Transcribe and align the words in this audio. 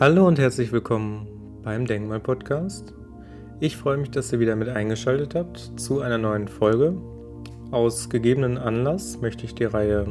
Hallo 0.00 0.28
und 0.28 0.38
herzlich 0.38 0.70
willkommen 0.70 1.26
beim 1.64 1.84
Denkmal 1.84 2.20
Podcast. 2.20 2.94
Ich 3.58 3.76
freue 3.76 3.96
mich, 3.96 4.12
dass 4.12 4.32
ihr 4.32 4.38
wieder 4.38 4.54
mit 4.54 4.68
eingeschaltet 4.68 5.34
habt 5.34 5.72
zu 5.74 6.02
einer 6.02 6.18
neuen 6.18 6.46
Folge. 6.46 6.94
Aus 7.72 8.08
gegebenen 8.08 8.58
Anlass 8.58 9.20
möchte 9.20 9.44
ich 9.44 9.56
die 9.56 9.64
Reihe 9.64 10.06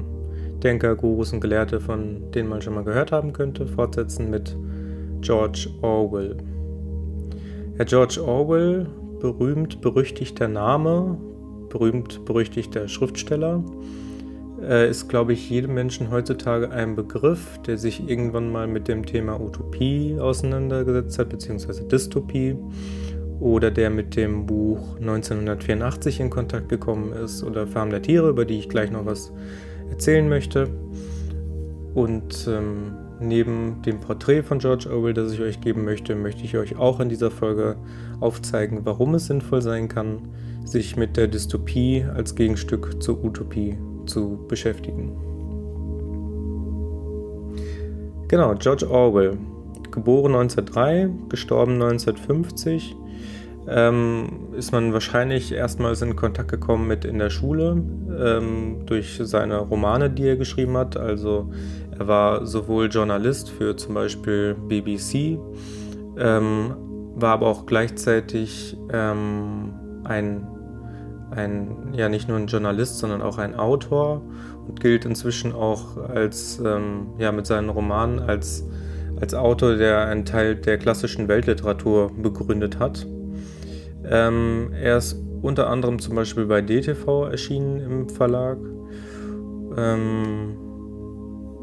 Denker, 0.62 0.94
Gurus 0.97 1.31
und 1.31 1.39
Gelehrte, 1.39 1.79
von 1.79 2.29
denen 2.31 2.50
man 2.50 2.62
schon 2.62 2.73
mal 2.73 2.84
gehört 2.84 3.13
haben 3.13 3.31
könnte, 3.31 3.65
fortsetzen 3.65 4.29
mit 4.29 4.57
George 5.21 5.70
Orwell. 5.81 6.35
Herr 7.77 7.85
George 7.85 8.21
Orwell, 8.21 8.88
berühmt 9.21 9.79
berüchtigter 9.79 10.49
Name, 10.49 11.17
berühmt 11.69 12.25
berüchtigter 12.25 12.89
Schriftsteller, 12.89 13.63
äh, 14.62 14.89
ist, 14.89 15.08
glaube 15.08 15.34
ich, 15.34 15.50
jedem 15.50 15.74
Menschen 15.74 16.10
heutzutage 16.12 16.71
ein 16.71 16.96
Begriff, 16.96 17.60
der 17.66 17.78
sich 17.78 18.07
irgendwann 18.07 18.52
mal 18.52 18.68
mit 18.68 18.88
dem 18.88 19.06
Thema 19.06 19.39
Utopie 19.39 20.18
auseinandergesetzt 20.20 21.20
hat, 21.20 21.29
beziehungsweise 21.29 21.84
Dystopie, 21.88 22.56
oder 23.39 23.70
der 23.70 23.92
mit 23.92 24.15
dem 24.15 24.48
Buch 24.48 24.96
1984 24.96 26.20
in 26.20 26.29
Kontakt 26.29 26.70
gekommen 26.70 27.14
ist, 27.14 27.43
oder 27.43 27.68
Farm 27.68 27.92
der 27.92 28.01
Tiere, 28.01 28.29
über 28.29 28.46
die 28.46 28.57
ich 28.57 28.70
gleich 28.70 28.92
noch 28.92 29.06
was 29.06 29.32
erzählen 29.89 30.28
möchte. 30.28 30.70
Und 31.93 32.48
ähm, 32.48 32.95
neben 33.20 33.81
dem 33.84 34.00
Porträt 34.00 34.44
von 34.44 34.59
George 34.59 34.89
Orwell, 34.92 35.14
das 35.14 35.34
ich 35.34 35.42
euch 35.42 35.62
geben 35.62 35.86
möchte, 35.86 36.16
möchte 36.16 36.44
ich 36.44 36.58
euch 36.58 36.78
auch 36.78 37.00
in 37.00 37.09
dieser 37.09 37.31
Folge 37.31 37.78
aufzeigen, 38.20 38.81
warum 38.84 39.16
es 39.16 39.28
sinnvoll 39.28 39.62
sein 39.62 39.88
kann, 39.88 40.30
sich 40.66 40.98
mit 40.98 41.16
der 41.16 41.28
Dystopie 41.28 42.03
als 42.03 42.36
Gegenstück 42.36 43.02
zur 43.02 43.23
Utopie 43.23 43.78
zu 44.08 44.45
beschäftigen. 44.47 45.16
Genau, 48.28 48.56
George 48.56 48.89
Orwell, 48.89 49.38
geboren 49.92 50.36
1903, 50.36 51.09
gestorben 51.30 51.73
1950, 51.73 52.96
ähm, 53.70 54.50
ist 54.56 54.72
man 54.72 54.94
wahrscheinlich 54.94 55.54
erstmals 55.54 56.02
in 56.02 56.16
Kontakt 56.16 56.50
gekommen 56.50 56.88
mit 56.88 57.06
in 57.06 57.20
der 57.20 57.30
Schule 57.30 57.81
ähm, 58.20 58.86
durch 58.86 59.20
seine 59.22 59.59
Romane, 59.59 60.09
die 60.09 60.24
er 60.24 60.38
geschrieben 60.38 60.78
hat. 60.78 60.98
Also 60.98 61.52
er 61.98 62.08
war 62.08 62.46
sowohl 62.46 62.88
Journalist 62.90 63.50
für 63.50 63.76
zum 63.76 63.94
Beispiel 63.94 64.56
BBC, 64.56 65.38
ähm, 66.18 66.76
war 67.16 67.34
aber 67.34 67.48
auch 67.48 67.66
gleichzeitig 67.66 68.78
ähm, 68.92 69.74
ein 70.03 70.48
ein, 71.31 71.94
ja 71.94 72.09
nicht 72.09 72.28
nur 72.28 72.38
ein 72.38 72.47
Journalist, 72.47 73.00
sondern 73.00 73.22
auch 73.22 73.38
ein 73.38 73.56
Autor 73.56 74.22
und 74.67 74.80
gilt 74.80 75.06
inzwischen 75.06 75.53
auch 75.53 75.97
als, 75.97 76.59
ähm, 76.64 77.08
ja, 77.17 77.31
mit 77.31 77.45
seinen 77.45 77.69
Romanen 77.69 78.19
als, 78.19 78.66
als 79.19 79.34
Autor, 79.34 79.75
der 79.75 80.08
einen 80.08 80.25
Teil 80.25 80.56
der 80.56 80.78
klassischen 80.78 81.28
Weltliteratur 81.28 82.11
begründet 82.16 82.80
hat. 82.80 83.06
Ähm, 84.06 84.72
er 84.73 84.97
ist 84.97 85.17
unter 85.42 85.69
anderem 85.69 86.00
zum 86.00 86.16
Beispiel 86.16 86.45
bei 86.45 86.61
DTV 86.61 87.25
erschienen 87.25 87.80
im 87.80 88.09
Verlag. 88.09 88.58
Ähm, 89.78 90.58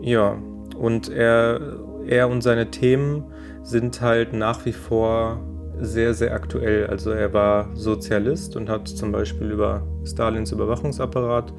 ja, 0.03 0.37
und 0.77 1.09
er, 1.09 1.79
er 2.07 2.29
und 2.29 2.43
seine 2.43 2.71
Themen 2.71 3.25
sind 3.63 4.01
halt 4.01 4.33
nach 4.33 4.65
wie 4.67 4.73
vor 4.73 5.41
sehr, 5.81 6.15
sehr 6.15 6.33
aktuell. 6.35 6.87
Also 6.87 7.11
er 7.11 7.33
war 7.33 7.69
Sozialist 7.75 8.57
und 8.57 8.69
hat 8.69 8.89
zum 8.89 9.13
Beispiel 9.13 9.51
über 9.51 9.83
Stalins 10.05 10.53
Überwachungsapparat 10.53 11.53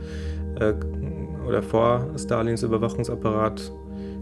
äh, 0.60 0.74
oder 1.48 1.62
vor 1.62 2.08
Stalins 2.18 2.64
Überwachungsapparat 2.64 3.72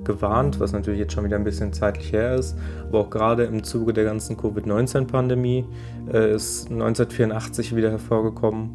gewarnt, 0.03 0.59
was 0.59 0.73
natürlich 0.73 0.99
jetzt 0.99 1.13
schon 1.13 1.23
wieder 1.23 1.37
ein 1.37 1.43
bisschen 1.43 1.73
zeitlich 1.73 2.11
her 2.11 2.35
ist. 2.35 2.57
Aber 2.87 2.99
auch 2.99 3.09
gerade 3.09 3.43
im 3.43 3.63
Zuge 3.63 3.93
der 3.93 4.03
ganzen 4.03 4.37
Covid-19-Pandemie 4.37 5.65
äh, 6.11 6.33
ist 6.33 6.69
1984 6.69 7.75
wieder 7.75 7.91
hervorgekommen, 7.91 8.71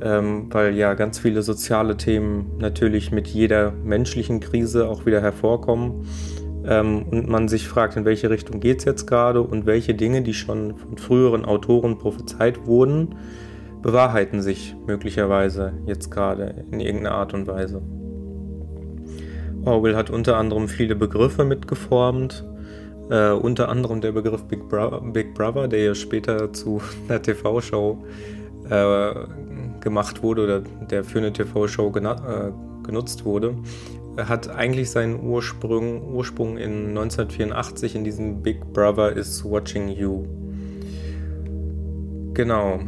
ähm, 0.00 0.46
weil 0.50 0.74
ja 0.74 0.94
ganz 0.94 1.18
viele 1.18 1.42
soziale 1.42 1.96
Themen 1.96 2.58
natürlich 2.58 3.12
mit 3.12 3.28
jeder 3.28 3.72
menschlichen 3.72 4.40
Krise 4.40 4.88
auch 4.88 5.06
wieder 5.06 5.20
hervorkommen 5.20 6.06
ähm, 6.64 7.04
und 7.10 7.28
man 7.28 7.48
sich 7.48 7.68
fragt, 7.68 7.96
in 7.96 8.04
welche 8.04 8.30
Richtung 8.30 8.60
geht 8.60 8.78
es 8.78 8.84
jetzt 8.84 9.06
gerade 9.06 9.42
und 9.42 9.66
welche 9.66 9.94
Dinge, 9.94 10.22
die 10.22 10.34
schon 10.34 10.76
von 10.76 10.98
früheren 10.98 11.44
Autoren 11.44 11.98
prophezeit 11.98 12.66
wurden, 12.66 13.14
bewahrheiten 13.82 14.42
sich 14.42 14.74
möglicherweise 14.86 15.72
jetzt 15.86 16.10
gerade 16.10 16.64
in 16.70 16.80
irgendeiner 16.80 17.16
Art 17.16 17.34
und 17.34 17.46
Weise. 17.46 17.80
Orwell 19.64 19.96
hat 19.96 20.10
unter 20.10 20.36
anderem 20.36 20.68
viele 20.68 20.96
Begriffe 20.96 21.44
mitgeformt, 21.44 22.44
äh, 23.10 23.30
unter 23.30 23.68
anderem 23.68 24.00
der 24.00 24.12
Begriff 24.12 24.44
Big, 24.44 24.68
Bro 24.68 25.00
Big, 25.12 25.34
Brother, 25.34 25.68
der 25.68 25.84
ja 25.84 25.94
später 25.94 26.52
zu 26.52 26.80
einer 27.08 27.22
TV-Show 27.22 28.04
äh, 28.68 29.14
gemacht 29.80 30.22
wurde 30.22 30.44
oder 30.44 30.60
der 30.90 31.04
für 31.04 31.18
eine 31.18 31.32
TV-Show 31.32 31.92
äh, 31.96 32.52
genutzt 32.84 33.24
wurde 33.24 33.54
hat 34.26 34.48
eigentlich 34.48 34.90
seinen 34.90 35.20
Ursprung, 35.20 36.12
Ursprung 36.12 36.56
in 36.56 36.88
1984 36.88 37.94
in 37.94 38.04
diesem 38.04 38.42
Big 38.42 38.72
Brother 38.72 39.12
is 39.12 39.44
Watching 39.44 39.88
You. 39.88 40.24
Genau. 42.34 42.80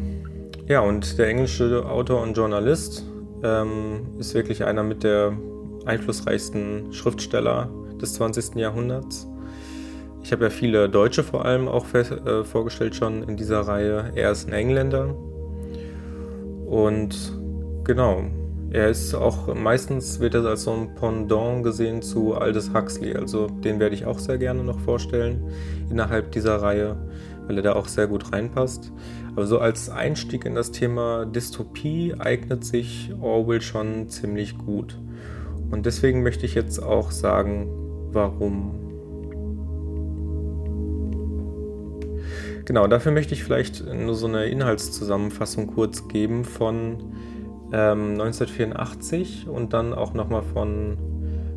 Ja, 0.66 0.80
und 0.80 1.18
der 1.18 1.28
englische 1.28 1.84
Autor 1.88 2.22
und 2.22 2.36
Journalist 2.36 3.04
ähm, 3.42 4.06
ist 4.18 4.34
wirklich 4.34 4.64
einer 4.64 4.82
mit 4.82 5.02
der 5.02 5.36
einflussreichsten 5.86 6.92
Schriftsteller 6.92 7.70
des 8.00 8.14
20. 8.14 8.56
Jahrhunderts. 8.56 9.26
Ich 10.22 10.32
habe 10.32 10.44
ja 10.44 10.50
viele 10.50 10.88
Deutsche 10.88 11.22
vor 11.22 11.44
allem 11.44 11.66
auch 11.66 11.86
äh, 11.94 12.44
vorgestellt 12.44 12.94
schon 12.94 13.22
in 13.22 13.36
dieser 13.36 13.60
Reihe. 13.60 14.12
Er 14.14 14.32
ist 14.32 14.46
ein 14.46 14.52
Engländer. 14.52 15.14
Und 16.66 17.36
genau, 17.84 18.24
er 18.72 18.88
ist 18.88 19.14
auch 19.14 19.52
meistens 19.52 20.20
wird 20.20 20.34
er 20.34 20.44
als 20.44 20.62
so 20.62 20.72
ein 20.72 20.94
Pendant 20.94 21.64
gesehen 21.64 22.02
zu 22.02 22.34
Aldous 22.34 22.72
Huxley, 22.72 23.16
also 23.16 23.48
den 23.48 23.80
werde 23.80 23.96
ich 23.96 24.06
auch 24.06 24.18
sehr 24.18 24.38
gerne 24.38 24.62
noch 24.62 24.78
vorstellen 24.78 25.42
innerhalb 25.90 26.30
dieser 26.30 26.62
Reihe, 26.62 26.96
weil 27.46 27.56
er 27.56 27.62
da 27.62 27.72
auch 27.74 27.88
sehr 27.88 28.06
gut 28.06 28.32
reinpasst. 28.32 28.92
Aber 29.34 29.46
so 29.46 29.58
als 29.58 29.90
Einstieg 29.90 30.44
in 30.44 30.54
das 30.54 30.70
Thema 30.70 31.24
Dystopie 31.24 32.14
eignet 32.18 32.64
sich 32.64 33.12
Orwell 33.20 33.60
schon 33.60 34.08
ziemlich 34.08 34.56
gut. 34.56 34.98
Und 35.70 35.86
deswegen 35.86 36.22
möchte 36.22 36.46
ich 36.46 36.54
jetzt 36.54 36.80
auch 36.80 37.10
sagen, 37.10 37.68
warum. 38.12 38.74
Genau, 42.64 42.86
dafür 42.86 43.10
möchte 43.10 43.34
ich 43.34 43.42
vielleicht 43.42 43.84
nur 43.92 44.14
so 44.14 44.26
eine 44.26 44.46
Inhaltszusammenfassung 44.46 45.66
kurz 45.68 46.06
geben 46.06 46.44
von 46.44 46.98
ähm, 47.72 48.12
1984 48.12 49.48
und 49.48 49.72
dann 49.72 49.92
auch 49.92 50.14
nochmal 50.14 50.42
von 50.42 50.96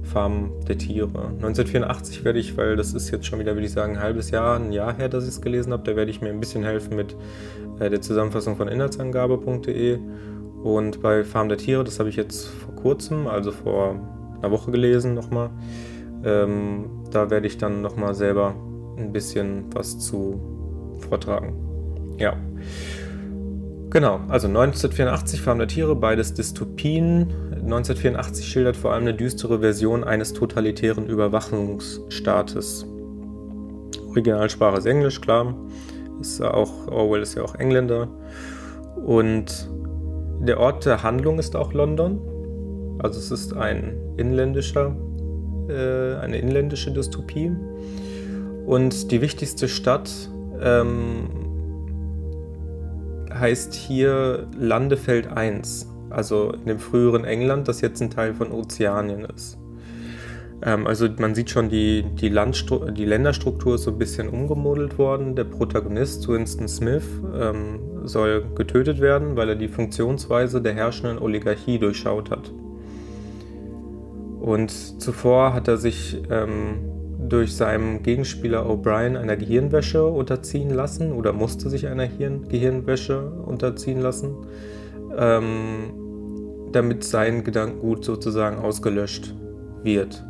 Farm 0.03 0.51
der 0.68 0.78
Tiere. 0.78 1.07
1984 1.07 2.24
werde 2.24 2.40
ich, 2.40 2.57
weil 2.57 2.75
das 2.75 2.94
ist 2.94 3.09
jetzt 3.12 3.25
schon 3.25 3.40
wieder, 3.40 3.53
würde 3.53 3.66
ich 3.66 3.72
sagen, 3.72 3.97
ein 3.97 4.03
halbes 4.03 4.31
Jahr, 4.31 4.57
ein 4.57 4.72
Jahr 4.72 4.96
her, 4.96 5.09
dass 5.09 5.23
ich 5.23 5.31
es 5.31 5.41
gelesen 5.41 5.73
habe, 5.73 5.84
da 5.84 5.96
werde 5.96 6.12
ich 6.12 6.22
mir 6.22 6.29
ein 6.29 6.40
bisschen 6.40 6.63
helfen 6.63 6.96
mit 6.96 7.16
äh, 7.79 7.90
der 7.90 8.02
Zusammenfassung 8.02 8.56
von 8.56 8.68
inhaltsangabe.de. 8.68 10.00
Und 10.63 11.02
bei 11.02 11.23
Farm 11.23 11.50
der 11.50 11.57
Tiere, 11.57 11.84
das 11.84 12.00
habe 12.00 12.09
ich 12.09 12.16
jetzt 12.16 12.46
vor 12.47 12.75
kurzem, 12.75 13.28
also 13.28 13.52
vor 13.52 14.00
einer 14.41 14.52
Woche 14.52 14.72
gelesen 14.72 15.13
nochmal. 15.13 15.50
Ähm, 16.23 16.85
da 17.12 17.29
werde 17.29 17.47
ich 17.47 17.57
dann 17.57 17.81
nochmal 17.81 18.13
selber 18.13 18.56
ein 18.97 19.12
bisschen 19.12 19.66
was 19.73 20.00
zu 20.00 20.40
vortragen. 21.09 21.53
Ja. 22.18 22.38
Genau, 23.93 24.21
also 24.27 24.47
1984 24.47 25.39
Farm 25.39 25.59
der 25.59 25.67
Tiere, 25.67 25.95
beides 25.95 26.33
Dystopien. 26.33 27.31
1984 27.51 28.43
schildert 28.43 28.75
vor 28.75 28.91
allem 28.91 29.03
eine 29.03 29.13
düstere 29.13 29.59
Version 29.59 30.03
eines 30.03 30.33
totalitären 30.33 31.05
Überwachungsstaates. 31.05 32.87
Originalsprache 34.07 34.79
ist 34.79 34.87
Englisch, 34.87 35.22
klar. 35.22 35.55
Ist 36.19 36.41
auch, 36.41 36.87
Orwell 36.87 37.22
ist 37.22 37.35
ja 37.35 37.43
auch 37.43 37.53
Engländer. 37.53 38.07
Und 39.05 39.69
der 40.39 40.59
Ort 40.59 40.87
der 40.87 41.03
Handlung 41.03 41.37
ist 41.37 41.55
auch 41.55 41.72
London. 41.73 42.19
Also 42.97 43.19
es 43.19 43.29
ist 43.29 43.53
ein 43.53 43.96
inländischer, 44.17 44.96
äh, 45.69 46.16
eine 46.16 46.39
inländische 46.39 46.91
Dystopie. 46.91 47.51
Und 48.66 49.11
die 49.11 49.22
wichtigste 49.22 49.67
Stadt 49.67 50.09
ähm, 50.59 51.42
heißt 53.40 53.74
hier 53.74 54.47
Landefeld 54.58 55.28
1, 55.28 55.88
also 56.09 56.52
in 56.52 56.66
dem 56.66 56.80
früheren 56.80 57.26
England, 57.26 57.68
das 57.68 57.82
jetzt 57.82 58.02
ein 58.02 58.09
Teil 58.09 58.34
von 58.34 58.52
Ozeanien 58.52 59.26
ist. 59.26 59.58
Ähm, 60.66 60.88
also 60.88 61.08
man 61.18 61.35
sieht 61.35 61.50
schon, 61.50 61.70
die, 61.70 62.03
die, 62.03 62.30
die, 62.30 63.06
Länderstruktur 63.06 63.76
ist 63.76 63.84
so 63.84 63.91
ein 63.91 63.97
bisschen 63.97 64.30
umgemodelt 64.30 64.97
worden. 64.97 65.35
Der 65.35 65.44
Protagonist, 65.44 66.28
Winston 66.28 66.68
Smith, 66.68 67.03
ähm, 67.35 67.80
soll 68.06 68.46
getötet 68.56 69.00
werden, 69.02 69.35
weil 69.35 69.50
er 69.50 69.56
die 69.56 69.68
Funktionsweise 69.68 70.62
der 70.62 70.74
herrschenden 70.74 71.20
Oligarchie 71.20 71.80
durchschaut 71.80 72.32
hat. 72.32 72.52
Und 74.40 74.72
zuvor 75.02 75.53
hat 75.53 75.68
er 75.68 75.78
sich 75.78 76.22
ähm, 76.30 76.92
durch 77.29 77.55
seinen 77.55 78.03
Gegenspieler 78.03 78.66
O'Brien 78.66 79.17
einer 79.17 79.35
Gehirnwäsche 79.35 80.05
unterziehen 80.05 80.70
lassen 80.70 81.11
oder 81.14 81.34
musste 81.34 81.70
sich 81.70 81.87
einer 81.87 82.03
Hirn 82.03 82.47
Gehirnwäsche 82.47 83.31
unterziehen 83.46 84.02
lassen, 84.02 84.35
ähm, 85.17 85.93
damit 86.72 87.03
sein 87.03 87.43
Gedankengut 87.43 88.03
sozusagen 88.03 88.58
ausgelöscht 88.58 89.34
wird. 89.84 90.23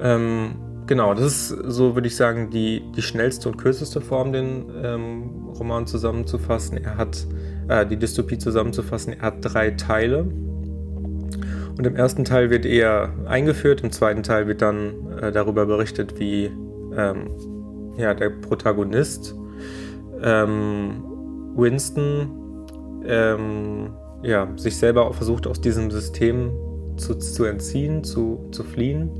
Ähm, 0.00 0.54
genau, 0.86 1.14
das 1.14 1.24
ist 1.24 1.48
so, 1.48 1.94
würde 1.94 2.08
ich 2.08 2.16
sagen, 2.16 2.50
die, 2.50 2.82
die 2.96 3.02
schnellste 3.02 3.48
und 3.48 3.56
kürzeste 3.56 4.00
Form, 4.00 4.32
den 4.32 4.66
ähm, 4.82 5.30
Roman 5.58 5.86
zusammenzufassen. 5.86 6.78
Er 6.78 6.96
hat 6.96 7.26
äh, 7.68 7.86
die 7.86 7.96
Dystopie 7.96 8.38
zusammenzufassen. 8.38 9.14
Er 9.14 9.22
hat 9.22 9.34
drei 9.40 9.70
Teile. 9.72 10.26
Und 11.76 11.86
im 11.86 11.96
ersten 11.96 12.24
Teil 12.24 12.50
wird 12.50 12.66
er 12.66 13.12
eingeführt, 13.26 13.82
im 13.82 13.90
zweiten 13.90 14.22
Teil 14.22 14.46
wird 14.46 14.62
dann 14.62 15.18
äh, 15.20 15.32
darüber 15.32 15.66
berichtet, 15.66 16.18
wie 16.18 16.50
ähm, 16.96 17.30
ja, 17.96 18.14
der 18.14 18.30
Protagonist 18.30 19.34
ähm, 20.22 21.02
Winston 21.56 22.66
ähm, 23.06 23.90
ja, 24.22 24.48
sich 24.56 24.76
selber 24.76 25.12
versucht, 25.12 25.46
aus 25.46 25.60
diesem 25.60 25.90
System 25.90 26.52
zu, 26.96 27.14
zu 27.14 27.44
entziehen, 27.44 28.04
zu, 28.04 28.48
zu 28.52 28.62
fliehen. 28.64 29.10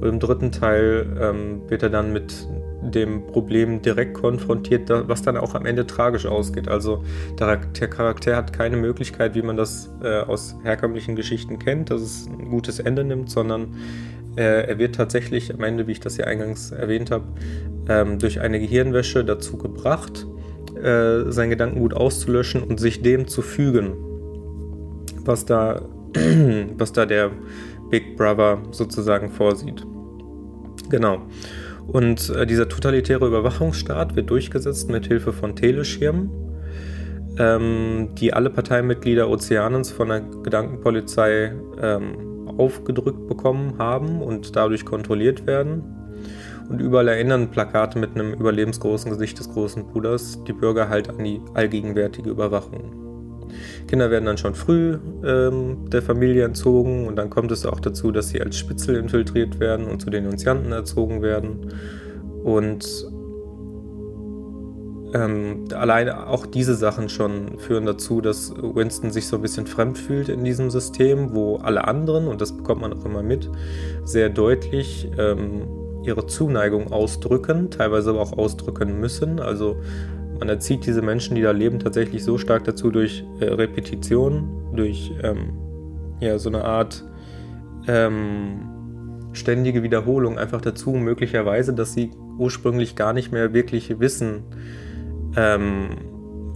Und 0.00 0.08
im 0.08 0.20
dritten 0.20 0.52
Teil 0.52 1.06
ähm, 1.20 1.62
wird 1.68 1.82
er 1.82 1.90
dann 1.90 2.12
mit 2.12 2.48
dem 2.90 3.26
Problem 3.26 3.80
direkt 3.82 4.14
konfrontiert, 4.14 4.90
was 4.90 5.22
dann 5.22 5.36
auch 5.36 5.54
am 5.54 5.66
Ende 5.66 5.86
tragisch 5.86 6.26
ausgeht. 6.26 6.68
Also 6.68 7.04
der, 7.38 7.58
Charakter 7.88 8.36
hat 8.36 8.52
keine 8.52 8.76
Möglichkeit, 8.76 9.34
wie 9.34 9.42
man 9.42 9.56
das 9.56 9.90
äh, 10.02 10.20
aus 10.20 10.56
herkömmlichen 10.62 11.14
Geschichten 11.16 11.58
kennt, 11.58 11.90
dass 11.90 12.00
es 12.02 12.26
ein 12.26 12.50
gutes 12.50 12.80
Ende 12.80 13.04
nimmt, 13.04 13.30
sondern 13.30 13.76
äh, 14.36 14.66
er 14.68 14.78
wird 14.78 14.94
tatsächlich 14.94 15.54
am 15.54 15.62
Ende, 15.62 15.86
wie 15.86 15.92
ich 15.92 16.00
das 16.00 16.16
ja 16.16 16.26
eingangs 16.26 16.72
erwähnt 16.72 17.10
habe, 17.10 17.24
ähm, 17.88 18.18
durch 18.18 18.40
eine 18.40 18.58
Gehirnwäsche 18.58 19.24
dazu 19.24 19.56
gebracht, 19.56 20.26
äh, 20.82 21.30
sein 21.30 21.50
Gedankengut 21.50 21.94
auszulöschen 21.94 22.62
und 22.62 22.80
sich 22.80 23.02
dem 23.02 23.28
zu 23.28 23.42
fügen, 23.42 23.94
was 25.24 25.44
da, 25.44 25.82
was 26.78 26.92
da 26.92 27.06
der 27.06 27.30
Big 27.90 28.16
Brother 28.16 28.62
sozusagen 28.70 29.30
vorsieht. 29.30 29.84
Genau. 30.88 31.22
Und 31.86 32.30
äh, 32.30 32.46
dieser 32.46 32.68
totalitäre 32.68 33.26
Überwachungsstaat 33.26 34.16
wird 34.16 34.30
durchgesetzt 34.30 34.88
mit 34.90 35.06
Hilfe 35.06 35.32
von 35.32 35.56
Teleschirmen, 35.56 36.30
ähm, 37.38 38.10
die 38.18 38.32
alle 38.32 38.50
Parteimitglieder 38.50 39.28
Ozeanens 39.28 39.90
von 39.90 40.08
der 40.08 40.20
Gedankenpolizei 40.20 41.54
ähm, 41.80 42.48
aufgedrückt 42.58 43.26
bekommen 43.28 43.78
haben 43.78 44.22
und 44.22 44.56
dadurch 44.56 44.84
kontrolliert 44.84 45.46
werden. 45.46 45.82
Und 46.68 46.80
überall 46.80 47.08
erinnern 47.08 47.50
Plakate 47.50 47.98
mit 47.98 48.14
einem 48.14 48.34
überlebensgroßen 48.34 49.10
Gesicht 49.10 49.38
des 49.38 49.50
großen 49.50 49.86
Bruders 49.88 50.42
die 50.44 50.52
Bürger 50.52 50.88
halt 50.88 51.10
an 51.10 51.24
die 51.24 51.40
allgegenwärtige 51.54 52.30
Überwachung. 52.30 53.01
Kinder 53.88 54.10
werden 54.10 54.26
dann 54.26 54.38
schon 54.38 54.54
früh 54.54 54.98
ähm, 55.24 55.90
der 55.90 56.02
Familie 56.02 56.44
entzogen 56.44 57.06
und 57.06 57.16
dann 57.16 57.30
kommt 57.30 57.52
es 57.52 57.66
auch 57.66 57.80
dazu, 57.80 58.10
dass 58.12 58.28
sie 58.28 58.40
als 58.40 58.56
Spitzel 58.56 58.96
infiltriert 58.96 59.60
werden 59.60 59.86
und 59.86 60.00
zu 60.00 60.10
Denunzianten 60.10 60.72
erzogen 60.72 61.22
werden. 61.22 61.72
Und 62.44 62.84
ähm, 65.14 65.64
alleine 65.74 66.26
auch 66.26 66.46
diese 66.46 66.74
Sachen 66.74 67.08
schon 67.08 67.58
führen 67.58 67.86
dazu, 67.86 68.20
dass 68.20 68.54
Winston 68.56 69.10
sich 69.10 69.26
so 69.26 69.36
ein 69.36 69.42
bisschen 69.42 69.66
fremd 69.66 69.98
fühlt 69.98 70.28
in 70.28 70.44
diesem 70.44 70.70
System, 70.70 71.34
wo 71.34 71.56
alle 71.56 71.86
anderen, 71.86 72.28
und 72.28 72.40
das 72.40 72.56
bekommt 72.56 72.80
man 72.80 72.92
auch 72.92 73.04
immer 73.04 73.22
mit, 73.22 73.50
sehr 74.04 74.30
deutlich 74.30 75.10
ähm, 75.18 75.68
ihre 76.04 76.26
Zuneigung 76.26 76.92
ausdrücken, 76.92 77.70
teilweise 77.70 78.10
aber 78.10 78.20
auch 78.20 78.32
ausdrücken 78.32 78.98
müssen. 78.98 79.38
Also 79.38 79.76
man 80.42 80.48
erzieht 80.48 80.84
diese 80.86 81.02
Menschen, 81.02 81.36
die 81.36 81.42
da 81.42 81.52
leben, 81.52 81.78
tatsächlich 81.78 82.24
so 82.24 82.36
stark 82.36 82.64
dazu 82.64 82.90
durch 82.90 83.24
äh, 83.38 83.44
Repetition, 83.44 84.72
durch 84.74 85.12
ähm, 85.22 85.52
ja, 86.18 86.36
so 86.36 86.48
eine 86.48 86.64
Art 86.64 87.04
ähm, 87.86 89.28
ständige 89.32 89.84
Wiederholung 89.84 90.38
einfach 90.38 90.60
dazu, 90.60 90.90
möglicherweise, 90.90 91.74
dass 91.74 91.92
sie 91.92 92.10
ursprünglich 92.38 92.96
gar 92.96 93.12
nicht 93.12 93.30
mehr 93.30 93.54
wirklich 93.54 94.00
wissen, 94.00 94.42
ähm, 95.36 95.90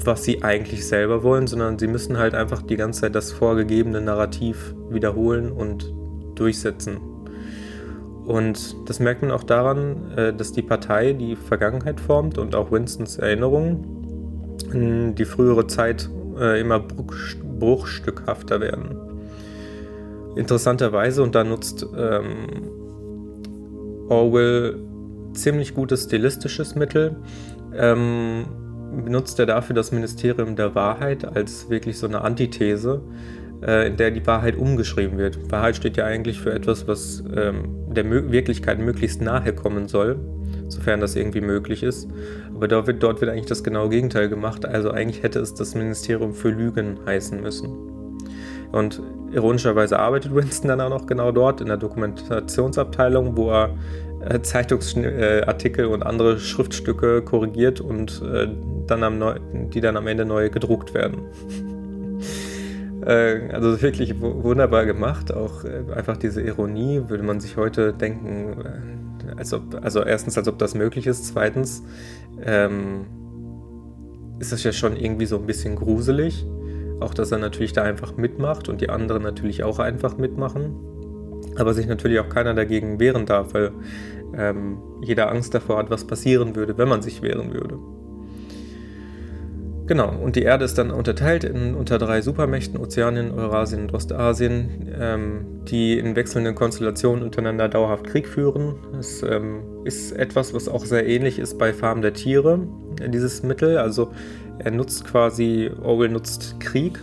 was 0.04 0.24
sie 0.24 0.42
eigentlich 0.42 0.84
selber 0.84 1.22
wollen, 1.22 1.46
sondern 1.46 1.78
sie 1.78 1.86
müssen 1.86 2.18
halt 2.18 2.34
einfach 2.34 2.62
die 2.62 2.76
ganze 2.76 3.02
Zeit 3.02 3.14
das 3.14 3.30
vorgegebene 3.30 4.00
Narrativ 4.00 4.74
wiederholen 4.90 5.52
und 5.52 5.94
durchsetzen. 6.34 6.98
Und 8.26 8.88
das 8.88 8.98
merkt 8.98 9.22
man 9.22 9.30
auch 9.30 9.44
daran, 9.44 10.10
äh, 10.16 10.34
dass 10.34 10.52
die 10.52 10.62
Partei 10.62 11.12
die 11.12 11.36
Vergangenheit 11.36 12.00
formt 12.00 12.38
und 12.38 12.54
auch 12.54 12.72
Winstons 12.72 13.18
Erinnerungen 13.18 14.56
in 14.72 15.14
die 15.14 15.24
frühere 15.24 15.66
Zeit 15.68 16.10
äh, 16.38 16.60
immer 16.60 16.80
bruchstückhafter 16.80 18.60
werden. 18.60 18.98
Interessanterweise, 20.34 21.22
und 21.22 21.34
da 21.34 21.44
nutzt 21.44 21.86
ähm, 21.96 22.48
Orwell 24.08 24.76
ziemlich 25.32 25.74
gutes 25.74 26.04
stilistisches 26.04 26.74
Mittel, 26.74 27.16
ähm, 27.74 28.44
benutzt 29.04 29.38
er 29.38 29.46
dafür 29.46 29.74
das 29.74 29.92
Ministerium 29.92 30.56
der 30.56 30.74
Wahrheit 30.74 31.24
als 31.24 31.70
wirklich 31.70 31.98
so 31.98 32.06
eine 32.06 32.22
Antithese 32.22 33.02
äh, 33.62 33.88
in 33.88 33.96
der 33.96 34.10
die 34.10 34.26
Wahrheit 34.26 34.56
umgeschrieben 34.56 35.18
wird. 35.18 35.50
Wahrheit 35.50 35.76
steht 35.76 35.96
ja 35.96 36.04
eigentlich 36.04 36.40
für 36.40 36.52
etwas, 36.52 36.86
was 36.86 37.24
ähm, 37.34 37.86
der 37.88 38.04
Mö 38.04 38.30
Wirklichkeit 38.30 38.78
möglichst 38.78 39.20
nahe 39.22 39.52
kommen 39.52 39.88
soll, 39.88 40.18
sofern 40.68 41.00
das 41.00 41.16
irgendwie 41.16 41.40
möglich 41.40 41.82
ist. 41.82 42.08
Aber 42.54 42.68
dort 42.68 42.86
wird, 42.86 43.02
dort 43.02 43.20
wird 43.20 43.30
eigentlich 43.30 43.46
das 43.46 43.64
genaue 43.64 43.88
Gegenteil 43.88 44.28
gemacht. 44.28 44.66
Also 44.66 44.90
eigentlich 44.90 45.22
hätte 45.22 45.40
es 45.40 45.54
das 45.54 45.74
Ministerium 45.74 46.34
für 46.34 46.50
Lügen 46.50 46.98
heißen 47.06 47.40
müssen. 47.40 47.68
Und 48.72 49.00
ironischerweise 49.32 49.98
arbeitet 49.98 50.34
Winston 50.34 50.68
dann 50.68 50.80
auch 50.80 50.90
noch 50.90 51.06
genau 51.06 51.32
dort 51.32 51.60
in 51.60 51.68
der 51.68 51.76
Dokumentationsabteilung, 51.76 53.36
wo 53.36 53.50
er 53.50 53.70
äh, 54.28 54.40
Zeitungsartikel 54.40 55.86
und 55.86 56.02
andere 56.02 56.38
Schriftstücke 56.38 57.22
korrigiert 57.22 57.80
und 57.80 58.22
äh, 58.22 58.48
dann 58.86 59.02
am 59.02 59.70
die 59.70 59.80
dann 59.80 59.96
am 59.96 60.06
Ende 60.06 60.24
neu 60.24 60.50
gedruckt 60.50 60.94
werden. 60.94 61.22
Äh, 63.06 63.52
also 63.52 63.80
wirklich 63.80 64.20
wunderbar 64.20 64.84
gemacht. 64.84 65.32
Auch 65.32 65.64
äh, 65.64 65.84
einfach 65.94 66.16
diese 66.16 66.42
Ironie, 66.42 67.02
würde 67.06 67.22
man 67.22 67.40
sich 67.40 67.56
heute 67.56 67.92
denken, 67.92 68.56
äh, 68.60 69.38
als 69.38 69.52
ob, 69.52 69.82
also 69.82 70.02
erstens, 70.02 70.36
als 70.36 70.48
ob 70.48 70.58
das 70.58 70.74
möglich 70.74 71.06
ist. 71.06 71.26
Zweitens 71.26 71.84
ähm, 72.44 73.06
ist 74.40 74.52
es 74.52 74.64
ja 74.64 74.72
schon 74.72 74.96
irgendwie 74.96 75.26
so 75.26 75.36
ein 75.36 75.46
bisschen 75.46 75.76
gruselig. 75.76 76.44
Auch, 76.98 77.14
dass 77.14 77.30
er 77.30 77.38
natürlich 77.38 77.72
da 77.72 77.82
einfach 77.82 78.16
mitmacht 78.16 78.68
und 78.68 78.80
die 78.80 78.88
anderen 78.88 79.22
natürlich 79.22 79.62
auch 79.62 79.78
einfach 79.78 80.16
mitmachen. 80.18 80.74
Aber 81.56 81.74
sich 81.74 81.86
natürlich 81.86 82.18
auch 82.18 82.28
keiner 82.28 82.54
dagegen 82.54 82.98
wehren 82.98 83.24
darf, 83.24 83.54
weil 83.54 83.72
ähm, 84.36 84.78
jeder 85.02 85.30
Angst 85.30 85.54
davor 85.54 85.78
hat, 85.78 85.90
was 85.90 86.06
passieren 86.06 86.56
würde, 86.56 86.76
wenn 86.76 86.88
man 86.88 87.02
sich 87.02 87.22
wehren 87.22 87.52
würde. 87.52 87.78
Genau, 89.86 90.10
und 90.10 90.34
die 90.34 90.42
Erde 90.42 90.64
ist 90.64 90.78
dann 90.78 90.90
unterteilt 90.90 91.44
in, 91.44 91.76
unter 91.76 91.98
drei 91.98 92.20
Supermächten, 92.20 92.76
Ozeanien, 92.76 93.30
Eurasien 93.30 93.82
und 93.82 93.94
Ostasien, 93.94 94.92
ähm, 94.98 95.46
die 95.68 95.96
in 95.96 96.16
wechselnden 96.16 96.56
Konstellationen 96.56 97.22
untereinander 97.22 97.68
dauerhaft 97.68 98.04
Krieg 98.04 98.26
führen. 98.26 98.74
Das 98.92 99.22
ähm, 99.22 99.62
ist 99.84 100.10
etwas, 100.10 100.52
was 100.54 100.68
auch 100.68 100.84
sehr 100.84 101.06
ähnlich 101.06 101.38
ist 101.38 101.56
bei 101.56 101.72
Farm 101.72 102.02
der 102.02 102.14
Tiere, 102.14 102.66
äh, 103.00 103.08
dieses 103.08 103.44
Mittel. 103.44 103.78
Also 103.78 104.10
er 104.58 104.72
nutzt 104.72 105.04
quasi, 105.04 105.70
Orwell 105.84 106.08
nutzt 106.08 106.58
Krieg 106.58 106.98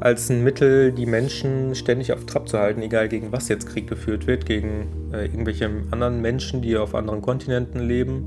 als 0.00 0.28
ein 0.28 0.42
Mittel, 0.42 0.90
die 0.90 1.06
Menschen 1.06 1.76
ständig 1.76 2.12
auf 2.12 2.26
Trab 2.26 2.48
zu 2.48 2.58
halten, 2.58 2.82
egal 2.82 3.08
gegen 3.08 3.30
was 3.30 3.48
jetzt 3.48 3.68
Krieg 3.68 3.86
geführt 3.86 4.26
wird, 4.26 4.44
gegen 4.44 4.88
äh, 5.12 5.26
irgendwelche 5.26 5.70
anderen 5.92 6.20
Menschen, 6.20 6.62
die 6.62 6.76
auf 6.76 6.96
anderen 6.96 7.22
Kontinenten 7.22 7.78
leben 7.78 8.26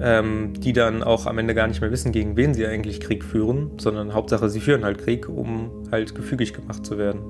ähm, 0.00 0.52
die 0.58 0.72
dann 0.72 1.02
auch 1.02 1.26
am 1.26 1.38
Ende 1.38 1.54
gar 1.54 1.66
nicht 1.66 1.80
mehr 1.80 1.90
wissen, 1.90 2.12
gegen 2.12 2.36
wen 2.36 2.54
sie 2.54 2.66
eigentlich 2.66 3.00
Krieg 3.00 3.24
führen, 3.24 3.72
sondern 3.78 4.14
Hauptsache, 4.14 4.48
sie 4.48 4.60
führen 4.60 4.84
halt 4.84 4.98
Krieg, 4.98 5.28
um 5.28 5.84
halt 5.90 6.14
gefügig 6.14 6.52
gemacht 6.52 6.86
zu 6.86 6.98
werden. 6.98 7.20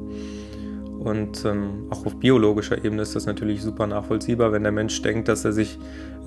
Und 0.98 1.44
ähm, 1.44 1.86
auch 1.90 2.04
auf 2.04 2.18
biologischer 2.18 2.84
Ebene 2.84 3.02
ist 3.02 3.14
das 3.14 3.24
natürlich 3.24 3.62
super 3.62 3.86
nachvollziehbar. 3.86 4.52
Wenn 4.52 4.64
der 4.64 4.72
Mensch 4.72 5.00
denkt, 5.00 5.28
dass 5.28 5.44
er 5.44 5.52
sich 5.52 5.78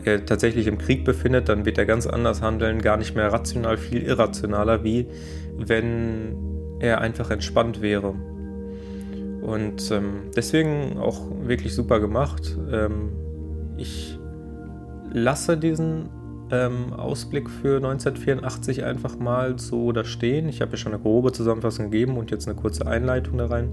äh, 0.05 0.19
tatsächlich 0.19 0.65
im 0.67 0.77
Krieg 0.77 1.03
befindet, 1.03 1.50
dann 1.50 1.65
wird 1.65 1.77
er 1.77 1.86
ganz 1.86 2.07
anders 2.07 2.41
handeln, 2.41 2.81
gar 2.81 2.95
nicht 2.98 3.13
mehr 3.13 3.31
rational, 3.31 3.77
viel 3.77 4.01
irrationaler, 4.01 4.83
wie 4.83 5.07
wenn 5.57 6.77
er 6.79 7.01
einfach 7.01 7.29
entspannt 7.31 7.81
wäre. 7.81 8.15
Und 9.41 9.91
ähm, 9.91 10.31
deswegen 10.36 10.98
auch 10.98 11.21
wirklich 11.43 11.75
super 11.75 12.00
gemacht. 12.00 12.57
Ähm, 12.71 13.12
ich 13.77 14.17
lasse 15.12 15.57
diesen 15.57 16.10
ähm, 16.51 16.93
Ausblick 16.93 17.50
für 17.50 17.77
1984 17.77 18.84
einfach 18.84 19.17
mal 19.17 19.58
so 19.58 19.91
da 19.91 20.03
stehen. 20.03 20.50
Ich 20.50 20.62
habe 20.62 20.72
ja 20.72 20.77
schon 20.77 20.93
eine 20.93 21.01
grobe 21.01 21.31
Zusammenfassung 21.31 21.91
gegeben 21.91 22.17
und 22.17 22.31
jetzt 22.31 22.48
eine 22.48 22.55
kurze 22.55 22.88
Einleitung 22.88 23.38
da 23.38 23.48
rein. 23.48 23.70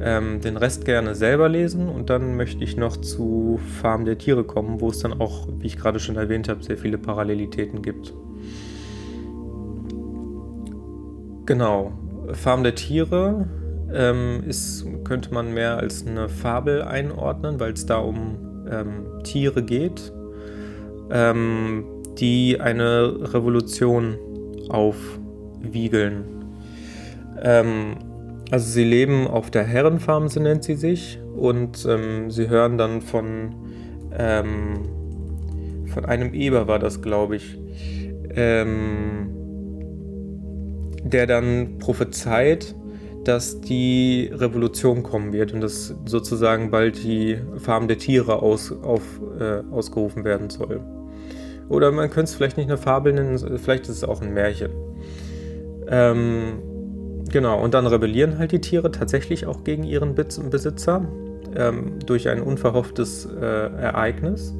ähm, 0.00 0.40
den 0.40 0.56
Rest 0.56 0.84
gerne 0.84 1.14
selber 1.14 1.48
lesen 1.48 1.88
und 1.88 2.10
dann 2.10 2.36
möchte 2.36 2.64
ich 2.64 2.76
noch 2.76 2.96
zu 2.96 3.60
Farm 3.80 4.04
der 4.04 4.18
Tiere 4.18 4.42
kommen, 4.42 4.80
wo 4.80 4.88
es 4.88 4.98
dann 4.98 5.20
auch, 5.20 5.46
wie 5.58 5.66
ich 5.66 5.76
gerade 5.76 6.00
schon 6.00 6.16
erwähnt 6.16 6.48
habe, 6.48 6.62
sehr 6.62 6.76
viele 6.76 6.98
Parallelitäten 6.98 7.82
gibt. 7.82 8.12
Genau, 11.46 11.92
Farm 12.32 12.62
der 12.64 12.74
Tiere 12.74 13.48
ähm, 13.92 14.42
ist, 14.46 14.86
könnte 15.04 15.32
man 15.32 15.54
mehr 15.54 15.76
als 15.76 16.06
eine 16.06 16.28
Fabel 16.28 16.82
einordnen, 16.82 17.60
weil 17.60 17.72
es 17.72 17.86
da 17.86 17.98
um 17.98 18.66
ähm, 18.70 19.22
Tiere 19.22 19.62
geht, 19.62 20.12
ähm, 21.10 21.84
die 22.18 22.60
eine 22.60 23.32
Revolution 23.32 24.16
aufwiegeln. 24.68 26.24
Ähm, 27.42 27.96
also 28.50 28.70
sie 28.70 28.84
leben 28.84 29.26
auf 29.26 29.50
der 29.50 29.64
Herrenfarm, 29.64 30.28
so 30.28 30.40
nennt 30.40 30.64
sie 30.64 30.74
sich, 30.74 31.18
und 31.36 31.86
ähm, 31.88 32.30
sie 32.30 32.48
hören 32.48 32.76
dann 32.76 33.00
von, 33.00 33.54
ähm, 34.16 34.80
von 35.86 36.04
einem 36.04 36.34
Eber 36.34 36.68
war 36.68 36.78
das, 36.78 37.00
glaube 37.00 37.36
ich, 37.36 37.58
ähm, 38.34 39.30
der 41.04 41.26
dann 41.26 41.78
prophezeit, 41.78 42.74
dass 43.24 43.60
die 43.60 44.30
Revolution 44.32 45.02
kommen 45.02 45.32
wird 45.32 45.52
und 45.52 45.60
dass 45.60 45.94
sozusagen 46.04 46.70
bald 46.70 47.02
die 47.02 47.38
Farm 47.56 47.88
der 47.88 47.98
Tiere 47.98 48.42
aus, 48.42 48.72
auf, 48.82 49.02
äh, 49.38 49.62
ausgerufen 49.70 50.24
werden 50.24 50.50
soll. 50.50 50.80
Oder 51.68 51.92
man 51.92 52.10
könnte 52.10 52.30
es 52.30 52.34
vielleicht 52.34 52.56
nicht 52.56 52.68
eine 52.68 52.78
Fabel 52.78 53.12
nennen, 53.12 53.38
vielleicht 53.58 53.84
ist 53.84 53.96
es 53.96 54.04
auch 54.04 54.20
ein 54.20 54.32
Märchen. 54.34 54.70
Ähm, 55.88 56.58
genau, 57.30 57.62
und 57.62 57.74
dann 57.74 57.86
rebellieren 57.86 58.38
halt 58.38 58.52
die 58.52 58.60
Tiere 58.60 58.90
tatsächlich 58.90 59.46
auch 59.46 59.64
gegen 59.64 59.84
ihren 59.84 60.14
Besitzer 60.14 61.06
ähm, 61.56 61.98
durch 62.04 62.28
ein 62.28 62.42
unverhofftes 62.42 63.26
äh, 63.26 63.44
Ereignis. 63.44 64.54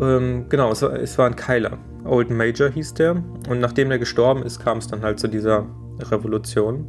Ähm, 0.00 0.46
genau, 0.48 0.72
es 0.72 0.82
war, 0.82 0.94
es 0.94 1.18
war 1.18 1.26
ein 1.26 1.36
Keiler. 1.36 1.78
Old 2.04 2.30
Major 2.30 2.70
hieß 2.70 2.94
der. 2.94 3.22
Und 3.48 3.60
nachdem 3.60 3.90
er 3.90 3.98
gestorben 3.98 4.42
ist, 4.42 4.60
kam 4.60 4.78
es 4.78 4.86
dann 4.88 5.02
halt 5.02 5.20
zu 5.20 5.28
dieser 5.28 5.66
Revolution. 6.00 6.86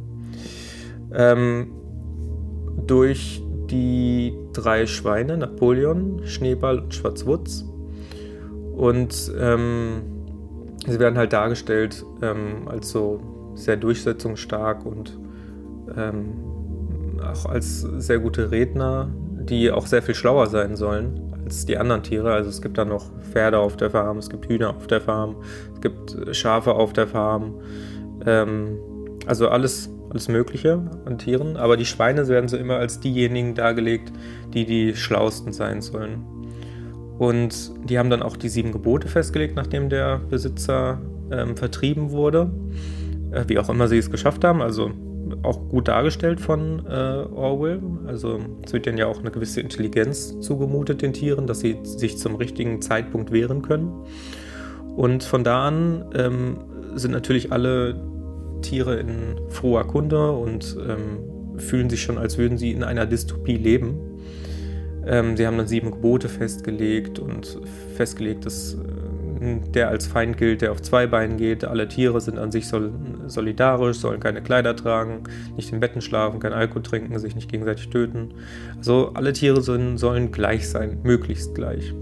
Ähm, 1.12 1.70
durch 2.86 3.42
die 3.70 4.36
drei 4.52 4.86
Schweine, 4.86 5.36
Napoleon, 5.38 6.20
Schneeball 6.24 6.80
und 6.80 6.94
Schwarzwutz. 6.94 7.64
Und 8.76 9.32
ähm, 9.38 10.02
sie 10.86 10.98
werden 10.98 11.16
halt 11.16 11.32
dargestellt 11.32 12.04
ähm, 12.22 12.66
als 12.66 12.90
so 12.90 13.20
sehr 13.54 13.76
durchsetzungsstark 13.76 14.84
und 14.84 15.18
ähm, 15.96 16.34
auch 17.22 17.46
als 17.46 17.80
sehr 17.80 18.18
gute 18.18 18.50
Redner, 18.50 19.08
die 19.48 19.70
auch 19.70 19.86
sehr 19.86 20.02
viel 20.02 20.14
schlauer 20.14 20.46
sein 20.46 20.76
sollen 20.76 21.20
als 21.44 21.66
die 21.66 21.78
anderen 21.78 22.02
Tiere. 22.02 22.32
Also 22.32 22.50
es 22.50 22.62
gibt 22.62 22.78
da 22.78 22.84
noch 22.84 23.10
Pferde 23.20 23.58
auf 23.58 23.76
der 23.76 23.90
Farm, 23.90 24.18
es 24.18 24.28
gibt 24.28 24.48
Hühner 24.48 24.70
auf 24.70 24.86
der 24.86 25.00
Farm, 25.00 25.36
es 25.74 25.80
gibt 25.80 26.34
Schafe 26.34 26.74
auf 26.74 26.92
der 26.92 27.06
Farm. 27.06 27.60
Ähm, 28.26 28.78
also 29.26 29.48
alles, 29.48 29.90
alles 30.10 30.28
Mögliche 30.28 30.82
an 31.04 31.18
Tieren. 31.18 31.56
Aber 31.56 31.76
die 31.76 31.86
Schweine 31.86 32.26
werden 32.28 32.48
so 32.48 32.56
immer 32.56 32.76
als 32.76 33.00
diejenigen 33.00 33.54
dargelegt, 33.54 34.12
die 34.52 34.64
die 34.64 34.96
schlauesten 34.96 35.52
sein 35.52 35.80
sollen. 35.82 36.24
Und 37.18 37.72
die 37.88 37.98
haben 37.98 38.10
dann 38.10 38.22
auch 38.22 38.36
die 38.36 38.48
sieben 38.48 38.72
Gebote 38.72 39.08
festgelegt, 39.08 39.56
nachdem 39.56 39.88
der 39.88 40.18
Besitzer 40.18 41.00
ähm, 41.30 41.56
vertrieben 41.56 42.10
wurde. 42.10 42.50
Äh, 43.30 43.44
wie 43.48 43.58
auch 43.58 43.68
immer 43.68 43.88
sie 43.88 43.98
es 43.98 44.10
geschafft 44.10 44.44
haben. 44.44 44.62
Also 44.62 44.90
auch 45.42 45.68
gut 45.68 45.88
dargestellt 45.88 46.40
von 46.40 46.84
äh, 46.86 47.24
Orwell. 47.34 47.80
Also 48.06 48.40
es 48.64 48.72
wird 48.72 48.86
denen 48.86 48.98
ja 48.98 49.06
auch 49.06 49.20
eine 49.20 49.30
gewisse 49.30 49.60
Intelligenz 49.60 50.38
zugemutet, 50.40 51.02
den 51.02 51.12
Tieren, 51.12 51.46
dass 51.46 51.60
sie 51.60 51.78
sich 51.82 52.18
zum 52.18 52.36
richtigen 52.36 52.80
Zeitpunkt 52.82 53.32
wehren 53.32 53.62
können. 53.62 53.92
Und 54.96 55.24
von 55.24 55.44
da 55.44 55.66
an 55.66 56.04
ähm, 56.14 56.58
sind 56.94 57.10
natürlich 57.10 57.52
alle 57.52 58.00
Tiere 58.62 58.96
in 58.96 59.40
froher 59.48 59.86
Kunde 59.86 60.32
und 60.32 60.76
ähm, 60.80 61.58
fühlen 61.58 61.90
sich 61.90 62.02
schon, 62.02 62.18
als 62.18 62.38
würden 62.38 62.58
sie 62.58 62.70
in 62.70 62.84
einer 62.84 63.06
Dystopie 63.06 63.56
leben. 63.56 63.98
Ähm, 65.06 65.36
sie 65.36 65.46
haben 65.46 65.56
dann 65.56 65.66
sieben 65.68 65.90
Gebote 65.90 66.28
festgelegt 66.28 67.18
und 67.18 67.58
festgelegt, 67.96 68.46
dass 68.46 68.74
äh, 68.74 68.78
der 69.74 69.88
als 69.88 70.06
Feind 70.06 70.36
gilt, 70.36 70.62
der 70.62 70.72
auf 70.72 70.80
zwei 70.80 71.06
Beinen 71.06 71.36
geht. 71.36 71.64
Alle 71.64 71.88
Tiere 71.88 72.20
sind 72.20 72.38
an 72.38 72.50
sich 72.50 72.68
sol 72.68 72.92
solidarisch, 73.26 73.98
sollen 73.98 74.20
keine 74.20 74.42
Kleider 74.42 74.76
tragen, 74.76 75.24
nicht 75.56 75.72
in 75.72 75.80
Betten 75.80 76.00
schlafen, 76.00 76.40
kein 76.40 76.52
Alkohol 76.52 76.82
trinken, 76.82 77.18
sich 77.18 77.34
nicht 77.34 77.50
gegenseitig 77.50 77.90
töten. 77.90 78.34
Also 78.76 79.12
alle 79.14 79.32
Tiere 79.32 79.60
sollen, 79.62 79.98
sollen 79.98 80.32
gleich 80.32 80.68
sein, 80.68 80.98
möglichst 81.02 81.54
gleich. 81.54 81.92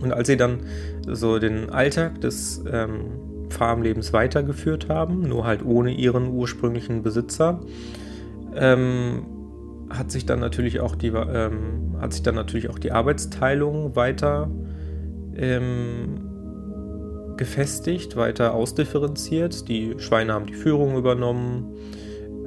Und 0.00 0.12
als 0.12 0.28
sie 0.28 0.36
dann 0.36 0.60
so 1.06 1.38
den 1.38 1.70
Alltag 1.70 2.20
des 2.20 2.62
ähm, 2.70 3.50
Farmlebens 3.50 4.12
weitergeführt 4.12 4.88
haben, 4.88 5.28
nur 5.28 5.46
halt 5.46 5.64
ohne 5.64 5.92
ihren 5.92 6.28
ursprünglichen 6.28 7.02
Besitzer. 7.02 7.60
Ähm, 8.54 9.26
hat 9.90 10.10
sich 10.10 10.26
dann 10.26 10.40
natürlich 10.40 10.80
auch 10.80 10.96
die 10.96 11.08
ähm, 11.08 11.96
hat 12.00 12.12
sich 12.12 12.22
dann 12.22 12.34
natürlich 12.34 12.68
auch 12.70 12.78
die 12.78 12.92
Arbeitsteilung 12.92 13.96
weiter 13.96 14.50
ähm, 15.36 16.20
gefestigt, 17.36 18.16
weiter 18.16 18.54
ausdifferenziert. 18.54 19.68
Die 19.68 19.94
Schweine 19.98 20.32
haben 20.32 20.46
die 20.46 20.54
Führung 20.54 20.96
übernommen, 20.96 21.74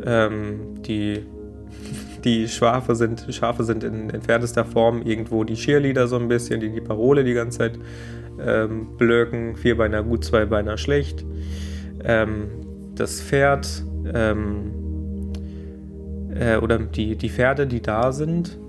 ähm, 0.03 0.81
die 0.81 1.25
die 2.23 2.47
Schafe 2.47 2.95
sind, 2.95 3.25
Schafe 3.29 3.63
sind 3.63 3.83
in 3.83 4.09
entferntester 4.09 4.65
Form 4.65 5.01
irgendwo 5.03 5.43
die 5.43 5.53
Cheerleader 5.53 6.07
so 6.07 6.17
ein 6.17 6.27
bisschen, 6.27 6.59
die 6.59 6.69
die 6.69 6.81
Parole 6.81 7.23
die 7.23 7.33
ganze 7.33 7.59
Zeit 7.59 7.79
ähm, 8.41 8.97
Blöcken, 8.97 9.55
Vierbeiner 9.55 10.03
gut, 10.03 10.25
Zweibeiner 10.25 10.77
schlecht. 10.77 11.25
Ähm, 12.03 12.47
das 12.95 13.21
Pferd 13.21 13.83
ähm, 14.13 14.88
äh, 16.39 16.57
oder 16.57 16.79
die, 16.79 17.15
die 17.15 17.29
Pferde, 17.29 17.67
die 17.67 17.81
da 17.81 18.11
sind, 18.11 18.59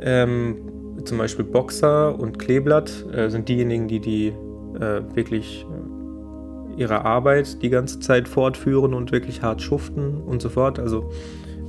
ähm, 0.00 0.56
zum 1.04 1.18
Beispiel 1.18 1.44
Boxer 1.44 2.18
und 2.18 2.38
Kleeblatt, 2.38 3.06
äh, 3.12 3.28
sind 3.28 3.48
diejenigen, 3.48 3.88
die 3.88 4.00
die 4.00 4.28
äh, 4.76 5.02
wirklich 5.14 5.66
äh, 5.68 6.80
ihre 6.80 7.04
Arbeit 7.04 7.62
die 7.62 7.70
ganze 7.70 7.98
Zeit 8.00 8.28
fortführen 8.28 8.94
und 8.94 9.10
wirklich 9.10 9.42
hart 9.42 9.60
schuften 9.62 10.22
und 10.22 10.40
so 10.40 10.48
fort. 10.48 10.78
Also 10.78 11.10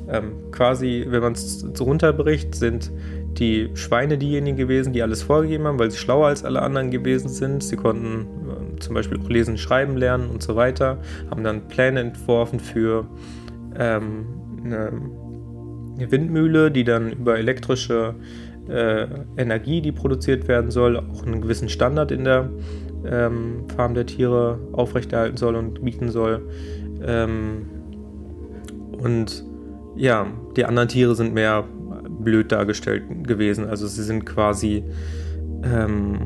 ähm, 0.08 0.52
quasi, 0.52 1.06
wenn 1.10 1.22
man 1.22 1.34
es 1.34 1.66
runterbricht, 1.80 2.56
sind 2.56 2.92
die 3.34 3.70
Schweine 3.76 4.18
diejenigen 4.18 4.58
gewesen, 4.58 4.92
die 4.94 5.02
alles 5.02 5.24
vorgegeben 5.24 5.66
haben, 5.66 5.80
weil 5.80 5.92
sie 5.92 5.98
schlauer 5.98 6.28
als 6.28 6.44
alle 6.44 6.62
anderen 6.62 6.92
gewesen 6.92 7.30
sind. 7.30 7.64
Sie 7.64 7.76
konnten 7.76 8.28
äh, 8.76 8.80
zum 8.80 8.96
Beispiel 8.96 9.20
auch 9.20 9.30
lesen, 9.30 9.58
schreiben 9.58 9.98
lernen 9.98 10.30
und 10.30 10.44
so 10.44 10.56
weiter, 10.56 11.00
haben 11.30 11.44
dann 11.44 11.68
Pläne 11.68 12.02
entworfen 12.02 12.60
für 12.60 13.08
ähm, 13.78 14.26
eine, 14.64 14.92
Windmühle, 16.00 16.72
die 16.72 16.84
dann 16.84 17.12
über 17.12 17.38
elektrische 17.38 18.16
äh, 18.70 19.08
Energie, 19.38 19.82
die 19.82 19.92
produziert 19.92 20.48
werden 20.48 20.72
soll, 20.72 20.98
auch 20.98 21.26
einen 21.26 21.42
gewissen 21.42 21.70
Standard 21.70 22.12
in 22.12 22.24
der 22.24 22.50
ähm, 23.06 23.64
Farm 23.76 23.94
der 23.94 24.06
Tiere 24.06 24.60
aufrechterhalten 24.74 25.38
soll 25.38 25.56
und 25.56 25.84
bieten 25.84 26.10
soll. 26.10 26.48
Ähm, 27.06 27.66
und 29.02 29.44
ja, 29.96 30.28
die 30.56 30.66
anderen 30.66 30.90
Tiere 30.90 31.16
sind 31.16 31.34
mehr 31.34 31.66
blöd 32.10 32.52
dargestellt 32.52 33.04
gewesen. 33.28 33.68
Also 33.68 33.88
sie 33.88 34.04
sind 34.04 34.26
quasi, 34.26 34.84
ähm, 35.64 36.20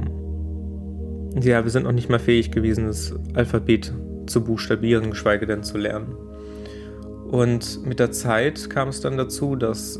ja, 1.40 1.64
wir 1.64 1.72
sind 1.72 1.84
noch 1.84 1.92
nicht 1.92 2.10
mal 2.10 2.20
fähig 2.20 2.52
gewesen, 2.52 2.88
das 2.88 3.16
Alphabet 3.34 3.94
zu 4.26 4.44
buchstabieren, 4.44 5.12
geschweige 5.12 5.46
denn 5.46 5.64
zu 5.64 5.78
lernen. 5.78 6.16
Und 7.34 7.84
mit 7.84 7.98
der 7.98 8.12
Zeit 8.12 8.70
kam 8.70 8.90
es 8.90 9.02
dann 9.02 9.18
dazu, 9.18 9.56
dass 9.56 10.00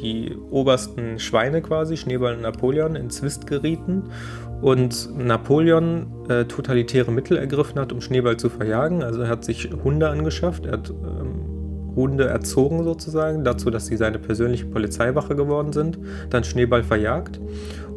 die 0.00 0.36
obersten 0.52 1.18
Schweine 1.18 1.60
quasi, 1.60 1.96
Schneeball 1.96 2.36
und 2.36 2.42
Napoleon, 2.42 2.94
in 2.94 3.10
Zwist 3.10 3.48
gerieten 3.48 4.04
und 4.62 5.08
Napoleon 5.18 6.06
äh, 6.28 6.44
totalitäre 6.44 7.10
Mittel 7.10 7.36
ergriffen 7.36 7.80
hat, 7.80 7.92
um 7.92 8.00
Schneeball 8.00 8.36
zu 8.36 8.48
verjagen. 8.48 9.02
Also 9.02 9.22
er 9.22 9.28
hat 9.28 9.44
sich 9.44 9.68
Hunde 9.82 10.08
angeschafft, 10.08 10.66
er 10.66 10.74
hat 10.74 10.90
ähm, 10.90 11.57
Hunde 11.96 12.24
erzogen 12.24 12.84
sozusagen, 12.84 13.44
dazu, 13.44 13.70
dass 13.70 13.86
sie 13.86 13.96
seine 13.96 14.18
persönliche 14.18 14.66
Polizeiwache 14.66 15.34
geworden 15.34 15.72
sind, 15.72 15.98
dann 16.30 16.44
Schneeball 16.44 16.82
verjagt 16.82 17.40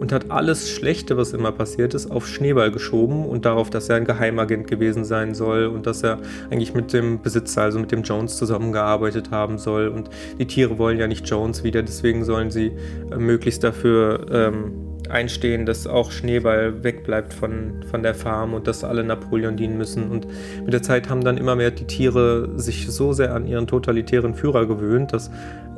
und 0.02 0.12
hat 0.12 0.32
alles 0.32 0.68
Schlechte, 0.72 1.16
was 1.16 1.32
immer 1.32 1.52
passiert 1.52 1.94
ist, 1.94 2.10
auf 2.10 2.28
Schneeball 2.28 2.72
geschoben 2.72 3.24
und 3.24 3.46
darauf, 3.46 3.70
dass 3.70 3.88
er 3.88 3.98
ein 3.98 4.06
Geheimagent 4.06 4.68
gewesen 4.68 5.06
sein 5.06 5.36
soll 5.36 5.68
und 5.68 5.86
dass 5.86 6.02
er 6.02 6.18
eigentlich 6.50 6.74
mit 6.74 6.92
dem 6.92 7.22
Besitzer, 7.22 7.62
also 7.62 7.80
mit 7.80 7.92
dem 7.92 8.02
Jones 8.02 8.36
zusammengearbeitet 8.38 9.30
haben 9.30 9.60
soll. 9.60 9.90
Und 9.90 10.10
die 10.40 10.48
Tiere 10.48 10.80
wollen 10.80 10.98
ja 10.98 11.08
nicht 11.08 11.30
Jones 11.30 11.64
wieder, 11.64 11.84
deswegen 11.84 12.26
sollen 12.26 12.50
sie 12.50 12.72
äh, 13.12 13.18
möglichst 13.18 13.64
dafür 13.64 14.26
ähm, 14.32 14.91
einstehen, 15.12 15.66
dass 15.66 15.88
auch 15.88 16.12
Schneeball 16.12 16.84
wegbleibt 16.84 17.34
von, 17.34 17.84
von 17.90 18.04
der 18.04 18.16
Farm 18.16 18.54
und 18.54 18.68
dass 18.68 18.84
alle 18.84 19.04
Napoleon 19.04 19.58
dienen 19.58 19.78
müssen. 19.78 20.10
Und 20.10 20.28
mit 20.64 20.74
der 20.74 20.82
Zeit 20.82 21.10
haben 21.10 21.24
dann 21.24 21.38
immer 21.38 21.56
mehr 21.56 21.72
die 21.72 21.86
Tiere 21.86 22.50
sich 22.60 22.90
so 22.90 23.14
sehr 23.14 23.34
an 23.36 23.46
ihren 23.46 23.68
totalitären 23.68 24.34
Führer 24.34 24.66
gewöhnt, 24.66 25.14
dass 25.14 25.30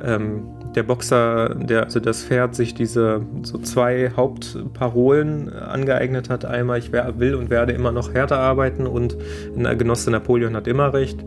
ähm, 0.03 0.43
der 0.75 0.83
Boxer, 0.83 1.55
der, 1.55 1.83
also 1.83 1.99
das 1.99 2.23
Pferd, 2.23 2.55
sich 2.55 2.73
diese 2.73 3.21
so 3.43 3.57
zwei 3.59 4.11
Hauptparolen 4.15 5.53
angeeignet 5.53 6.29
hat. 6.29 6.45
Einmal, 6.45 6.79
ich 6.79 6.91
will 6.91 7.35
und 7.35 7.49
werde 7.49 7.73
immer 7.73 7.91
noch 7.91 8.13
härter 8.13 8.39
arbeiten 8.39 8.87
und 8.87 9.17
ein 9.55 9.77
Genosse 9.77 10.11
Napoleon 10.11 10.55
hat 10.55 10.67
immer 10.67 10.93
recht. 10.93 11.19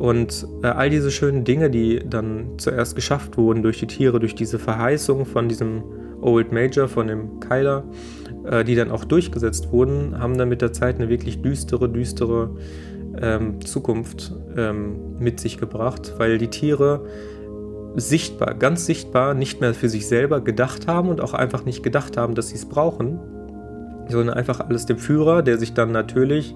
Und 0.00 0.46
äh, 0.62 0.68
all 0.68 0.88
diese 0.88 1.10
schönen 1.10 1.44
Dinge, 1.44 1.68
die 1.68 2.00
dann 2.08 2.52
zuerst 2.56 2.96
geschafft 2.96 3.36
wurden 3.36 3.62
durch 3.62 3.80
die 3.80 3.86
Tiere, 3.86 4.18
durch 4.18 4.34
diese 4.34 4.58
Verheißung 4.58 5.26
von 5.26 5.46
diesem 5.46 5.82
Old 6.22 6.52
Major, 6.52 6.88
von 6.88 7.06
dem 7.06 7.38
Kyler, 7.38 7.84
äh, 8.46 8.64
die 8.64 8.76
dann 8.76 8.90
auch 8.90 9.04
durchgesetzt 9.04 9.70
wurden, 9.72 10.18
haben 10.18 10.38
dann 10.38 10.48
mit 10.48 10.62
der 10.62 10.72
Zeit 10.72 10.96
eine 10.96 11.10
wirklich 11.10 11.42
düstere, 11.42 11.90
düstere 11.90 12.56
ähm, 13.20 13.60
Zukunft 13.60 14.32
ähm, 14.56 15.18
mit 15.18 15.38
sich 15.38 15.58
gebracht, 15.58 16.14
weil 16.16 16.38
die 16.38 16.48
Tiere 16.48 17.04
sichtbar, 17.94 18.54
ganz 18.54 18.86
sichtbar 18.86 19.34
nicht 19.34 19.60
mehr 19.60 19.74
für 19.74 19.90
sich 19.90 20.08
selber 20.08 20.40
gedacht 20.40 20.86
haben 20.86 21.10
und 21.10 21.20
auch 21.20 21.34
einfach 21.34 21.66
nicht 21.66 21.82
gedacht 21.82 22.16
haben, 22.16 22.34
dass 22.34 22.48
sie 22.48 22.56
es 22.56 22.66
brauchen, 22.66 23.18
sondern 24.08 24.34
einfach 24.34 24.60
alles 24.60 24.86
dem 24.86 24.96
Führer, 24.96 25.42
der 25.42 25.58
sich 25.58 25.74
dann 25.74 25.92
natürlich, 25.92 26.54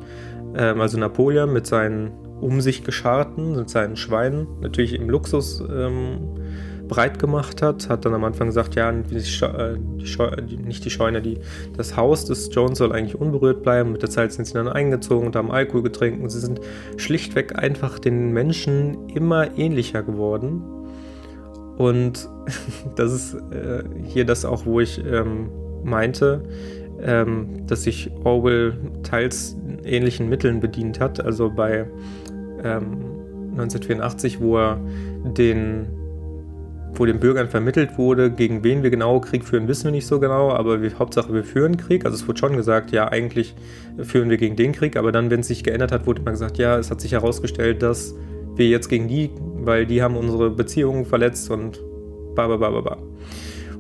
ähm, 0.57 0.81
also 0.81 0.99
Napoleon 0.99 1.53
mit 1.53 1.67
seinen 1.67 2.13
um 2.45 2.61
sich 2.61 2.85
gescharten, 2.85 3.57
mit 3.57 3.71
seinen 3.71 3.97
Schweinen, 3.97 4.47
natürlich 4.61 4.93
im 4.95 5.09
Luxus 5.09 5.61
ähm, 5.61 6.19
breit 6.87 7.19
gemacht 7.19 7.63
hat. 7.63 7.89
Hat 7.89 8.05
dann 8.05 8.13
am 8.13 8.23
Anfang 8.23 8.49
gesagt, 8.49 8.75
ja, 8.75 8.93
die 8.93 9.15
die, 9.15 10.57
nicht 10.59 10.85
die 10.85 10.91
Scheune, 10.91 11.23
die, 11.23 11.39
das 11.75 11.97
Haus 11.97 12.27
des 12.27 12.51
Jones 12.53 12.77
soll 12.77 12.93
eigentlich 12.93 13.19
unberührt 13.19 13.63
bleiben. 13.63 13.93
Mit 13.93 14.03
der 14.03 14.11
Zeit 14.11 14.33
sind 14.33 14.45
sie 14.45 14.53
dann 14.53 14.69
eingezogen 14.69 15.27
und 15.27 15.37
haben 15.37 15.51
Alkohol 15.51 15.85
getrunken. 15.85 16.29
Sie 16.29 16.39
sind 16.39 16.61
schlichtweg 16.99 17.59
einfach 17.59 17.99
den 17.99 18.33
Menschen 18.33 19.09
immer 19.09 19.57
ähnlicher 19.57 20.03
geworden. 20.03 20.63
Und 21.79 22.29
das 22.97 23.11
ist 23.11 23.35
äh, 23.53 23.85
hier 24.07 24.27
das 24.27 24.45
auch, 24.45 24.67
wo 24.67 24.81
ich 24.81 25.03
ähm, 25.03 25.49
meinte, 25.83 26.43
ähm, 27.01 27.67
dass 27.67 27.85
sich 27.85 28.11
Orwell 28.23 28.77
teils 29.03 29.57
ähnlichen 29.85 30.29
Mitteln 30.29 30.61
bedient 30.61 31.01
hat. 31.01 31.25
Also 31.25 31.51
bei 31.51 31.87
ähm, 32.65 33.15
1984, 33.53 34.41
wo 34.41 34.59
er 34.59 34.81
den 35.25 35.87
wo 36.97 37.07
den 37.07 37.19
Bürgern 37.19 37.49
vermittelt 37.49 37.99
wurde, 37.99 38.31
gegen 38.31 38.63
wen 38.63 38.83
wir 38.83 38.91
genau 38.91 39.21
Krieg 39.21 39.45
führen, 39.45 39.67
wissen 39.69 39.85
wir 39.85 39.91
nicht 39.91 40.07
so 40.07 40.21
genau, 40.21 40.51
aber 40.51 40.81
wir, 40.81 40.97
Hauptsache 40.99 41.33
wir 41.33 41.45
führen 41.45 41.77
Krieg. 41.77 42.05
Also 42.05 42.17
es 42.17 42.29
wurde 42.29 42.39
schon 42.39 42.57
gesagt, 42.57 42.93
ja, 42.93 43.09
eigentlich 43.09 43.55
führen 44.03 44.31
wir 44.31 44.37
gegen 44.37 44.57
den 44.57 44.73
Krieg, 44.73 44.97
aber 44.97 45.13
dann, 45.13 45.31
wenn 45.31 45.41
es 45.41 45.49
sich 45.49 45.65
geändert 45.65 45.93
hat, 45.93 46.07
wurde 46.07 46.23
immer 46.23 46.31
gesagt, 46.31 46.59
ja, 46.59 46.79
es 46.79 46.91
hat 46.91 47.01
sich 47.01 47.13
herausgestellt, 47.13 47.83
dass 47.83 48.15
wir 48.57 48.69
jetzt 48.69 48.89
gegen 48.89 49.09
die, 49.09 49.31
weil 49.57 49.87
die 49.87 50.03
haben 50.03 50.17
unsere 50.17 50.51
Beziehungen 50.51 51.05
verletzt 51.05 51.51
und 51.51 51.81
ba 52.35 52.47
ba 52.47 52.57
ba 52.57 52.71
ba 52.71 52.81
ba. 52.81 52.99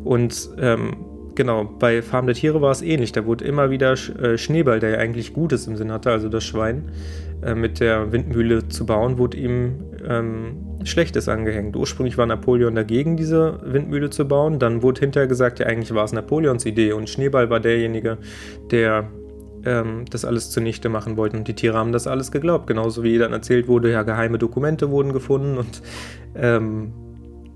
Und 0.03 0.51
ähm, 0.59 0.97
genau, 1.35 1.65
bei 1.65 2.03
Farm 2.03 2.27
der 2.27 2.35
Tiere 2.35 2.61
war 2.61 2.73
es 2.73 2.83
ähnlich. 2.83 3.13
Da 3.13 3.25
wurde 3.25 3.45
immer 3.45 3.71
wieder 3.71 3.93
äh, 3.93 4.37
Schneeball, 4.37 4.81
der 4.81 4.91
ja 4.91 4.99
eigentlich 4.99 5.33
Gutes 5.33 5.67
im 5.67 5.77
Sinn 5.77 5.93
hatte, 5.93 6.11
also 6.11 6.29
das 6.29 6.45
Schwein, 6.45 6.91
äh, 7.45 7.55
mit 7.55 7.81
der 7.81 8.13
Windmühle 8.13 8.69
zu 8.69 8.87
bauen, 8.87 9.19
wurde 9.19 9.37
ihm 9.37 9.85
ähm, 10.09 10.79
Schlechtes 10.85 11.29
angehängt. 11.29 11.77
Ursprünglich 11.77 12.19
war 12.19 12.27
Napoleon 12.27 12.75
dagegen, 12.75 13.17
diese 13.17 13.61
Windmühle 13.65 14.11
zu 14.11 14.27
bauen. 14.27 14.59
Dann 14.59 14.83
wurde 14.83 15.01
hinterher 15.01 15.29
gesagt, 15.29 15.59
ja, 15.59 15.67
eigentlich 15.67 15.95
war 15.95 16.05
es 16.05 16.13
Napoleons 16.13 16.65
Idee 16.67 16.93
und 16.93 17.09
Schneeball 17.09 17.51
war 17.51 17.61
derjenige, 17.61 18.19
der 18.71 19.09
ähm, 19.65 20.05
das 20.11 20.25
alles 20.25 20.51
zunichte 20.51 20.89
machen 20.89 21.17
wollte. 21.17 21.37
Und 21.37 21.49
die 21.49 21.55
Tiere 21.55 21.77
haben 21.77 21.93
das 21.93 22.07
alles 22.07 22.31
geglaubt. 22.31 22.67
Genauso 22.67 23.03
wie 23.03 23.19
dann 23.19 23.33
erzählt 23.33 23.69
wurde, 23.69 23.91
ja, 23.91 24.03
geheime 24.03 24.39
Dokumente 24.39 24.91
wurden 24.91 25.13
gefunden 25.13 25.59
und 25.59 25.83
ähm, 26.35 26.93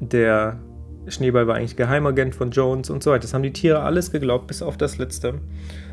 der 0.01 0.61
Schneeball 1.09 1.47
war 1.47 1.57
eigentlich 1.57 1.77
Geheimagent 1.77 2.35
von 2.35 2.51
Jones 2.51 2.91
und 2.91 3.03
so 3.03 3.11
weiter. 3.11 3.23
Das 3.23 3.35
haben 3.35 3.43
die 3.43 3.53
Tiere 3.53 3.81
alles 3.81 4.11
geglaubt, 4.11 4.47
bis 4.47 4.63
auf 4.63 4.77
das 4.77 4.99
letzte. 4.99 5.35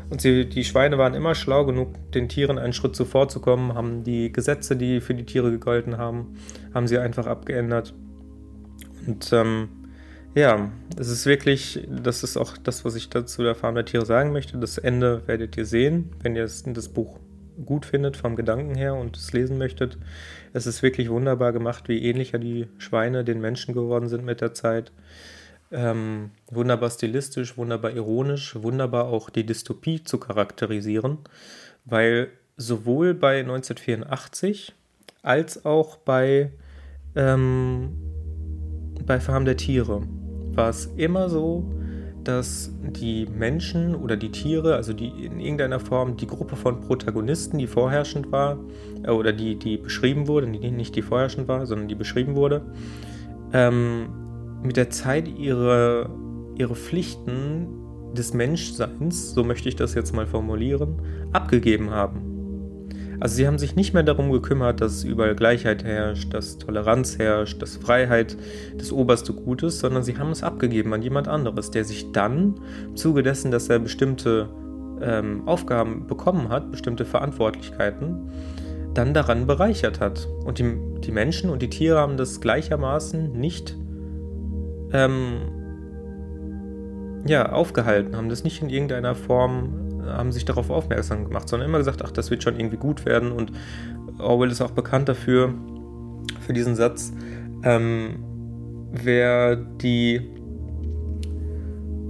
Und 0.08 0.20
sie, 0.20 0.48
die 0.48 0.64
Schweine 0.64 0.98
waren 0.98 1.14
immer 1.14 1.34
schlau 1.34 1.64
genug, 1.64 1.94
den 2.12 2.28
Tieren 2.28 2.58
einen 2.58 2.72
Schritt 2.72 2.94
zuvor 2.94 3.28
zu 3.28 3.40
kommen, 3.40 3.74
haben 3.74 4.04
die 4.04 4.32
Gesetze, 4.32 4.76
die 4.76 5.00
für 5.00 5.14
die 5.14 5.26
Tiere 5.26 5.50
gegolten 5.50 5.98
haben, 5.98 6.36
haben 6.72 6.86
sie 6.86 6.98
einfach 6.98 7.26
abgeändert. 7.26 7.92
Und 9.06 9.32
ähm, 9.32 9.68
ja, 10.34 10.70
es 10.98 11.08
ist 11.08 11.26
wirklich, 11.26 11.86
das 11.88 12.22
ist 12.22 12.36
auch 12.36 12.56
das, 12.56 12.84
was 12.84 12.94
ich 12.94 13.08
dazu 13.08 13.42
der 13.42 13.54
Farm 13.54 13.74
der 13.74 13.84
Tiere 13.84 14.06
sagen 14.06 14.32
möchte. 14.32 14.58
Das 14.58 14.78
Ende 14.78 15.22
werdet 15.26 15.56
ihr 15.56 15.64
sehen, 15.64 16.10
wenn 16.22 16.36
ihr 16.36 16.42
das 16.44 16.88
Buch 16.88 17.18
gut 17.64 17.86
findet 17.86 18.16
vom 18.16 18.36
Gedanken 18.36 18.74
her 18.74 18.94
und 18.94 19.16
es 19.16 19.32
lesen 19.32 19.58
möchtet. 19.58 19.98
Es 20.52 20.66
ist 20.66 20.82
wirklich 20.82 21.08
wunderbar 21.10 21.52
gemacht, 21.52 21.88
wie 21.88 22.02
ähnlicher 22.02 22.38
die 22.38 22.68
Schweine 22.78 23.24
den 23.24 23.40
Menschen 23.40 23.74
geworden 23.74 24.08
sind 24.08 24.24
mit 24.24 24.40
der 24.40 24.52
Zeit. 24.52 24.92
Ähm, 25.72 26.30
wunderbar 26.50 26.90
stilistisch, 26.90 27.56
wunderbar 27.56 27.90
ironisch, 27.90 28.54
wunderbar 28.54 29.06
auch 29.06 29.30
die 29.30 29.44
Dystopie 29.44 30.04
zu 30.04 30.18
charakterisieren, 30.18 31.18
weil 31.84 32.28
sowohl 32.56 33.14
bei 33.14 33.40
1984 33.40 34.74
als 35.22 35.64
auch 35.64 35.96
bei, 35.96 36.52
ähm, 37.16 37.96
bei 39.04 39.18
Farm 39.18 39.44
der 39.44 39.56
Tiere 39.56 40.02
war 40.54 40.70
es 40.70 40.86
immer 40.96 41.28
so, 41.28 41.68
dass 42.22 42.72
die 42.82 43.26
Menschen 43.26 43.94
oder 43.94 44.16
die 44.16 44.30
Tiere, 44.30 44.74
also 44.74 44.92
die 44.92 45.08
in 45.08 45.38
irgendeiner 45.38 45.78
Form 45.78 46.16
die 46.16 46.26
Gruppe 46.26 46.56
von 46.56 46.80
Protagonisten, 46.80 47.58
die 47.58 47.66
vorherrschend 47.66 48.32
war, 48.32 48.58
äh, 49.02 49.10
oder 49.10 49.32
die, 49.32 49.56
die 49.56 49.76
beschrieben 49.76 50.28
wurde, 50.28 50.46
nicht 50.46 50.94
die 50.96 51.02
vorherrschend 51.02 51.48
war, 51.48 51.66
sondern 51.66 51.88
die 51.88 51.94
beschrieben 51.94 52.34
wurde, 52.34 52.62
ähm, 53.52 54.25
mit 54.62 54.76
der 54.76 54.90
Zeit 54.90 55.28
ihre, 55.28 56.10
ihre 56.56 56.74
Pflichten 56.74 57.68
des 58.14 58.34
Menschseins, 58.34 59.32
so 59.34 59.44
möchte 59.44 59.68
ich 59.68 59.76
das 59.76 59.94
jetzt 59.94 60.14
mal 60.14 60.26
formulieren, 60.26 61.00
abgegeben 61.32 61.90
haben. 61.90 62.36
Also 63.18 63.36
sie 63.36 63.46
haben 63.46 63.58
sich 63.58 63.76
nicht 63.76 63.94
mehr 63.94 64.02
darum 64.02 64.30
gekümmert, 64.30 64.80
dass 64.80 65.04
überall 65.04 65.34
Gleichheit 65.34 65.84
herrscht, 65.84 66.34
dass 66.34 66.58
Toleranz 66.58 67.18
herrscht, 67.18 67.62
dass 67.62 67.76
Freiheit 67.76 68.36
das 68.76 68.92
oberste 68.92 69.32
Gut 69.32 69.62
ist, 69.62 69.78
sondern 69.78 70.02
sie 70.02 70.18
haben 70.18 70.30
es 70.30 70.42
abgegeben 70.42 70.92
an 70.92 71.02
jemand 71.02 71.26
anderes, 71.26 71.70
der 71.70 71.84
sich 71.84 72.12
dann 72.12 72.60
im 72.86 72.96
Zuge 72.96 73.22
dessen, 73.22 73.50
dass 73.50 73.68
er 73.68 73.78
bestimmte 73.78 74.50
ähm, 75.00 75.46
Aufgaben 75.46 76.06
bekommen 76.06 76.50
hat, 76.50 76.70
bestimmte 76.70 77.04
Verantwortlichkeiten, 77.04 78.30
dann 78.92 79.14
daran 79.14 79.46
bereichert 79.46 80.00
hat. 80.00 80.28
Und 80.44 80.58
die, 80.58 80.76
die 81.00 81.12
Menschen 81.12 81.48
und 81.48 81.62
die 81.62 81.70
Tiere 81.70 81.98
haben 81.98 82.16
das 82.18 82.40
gleichermaßen 82.40 83.32
nicht 83.32 83.76
ähm, 84.92 85.38
ja, 87.26 87.50
aufgehalten, 87.50 88.16
haben 88.16 88.28
das 88.28 88.44
nicht 88.44 88.62
in 88.62 88.70
irgendeiner 88.70 89.14
Form 89.14 89.86
haben 90.06 90.32
sich 90.32 90.44
darauf 90.44 90.70
aufmerksam 90.70 91.24
gemacht, 91.24 91.48
sondern 91.48 91.68
immer 91.68 91.78
gesagt, 91.78 92.02
ach, 92.04 92.10
das 92.10 92.30
wird 92.30 92.42
schon 92.42 92.58
irgendwie 92.58 92.76
gut 92.76 93.04
werden. 93.04 93.32
Und 93.32 93.52
Orwell 94.18 94.50
ist 94.50 94.60
auch 94.60 94.70
bekannt 94.70 95.08
dafür, 95.08 95.52
für 96.40 96.52
diesen 96.52 96.76
Satz, 96.76 97.12
ähm, 97.62 98.16
wer 98.92 99.56
die, 99.56 100.20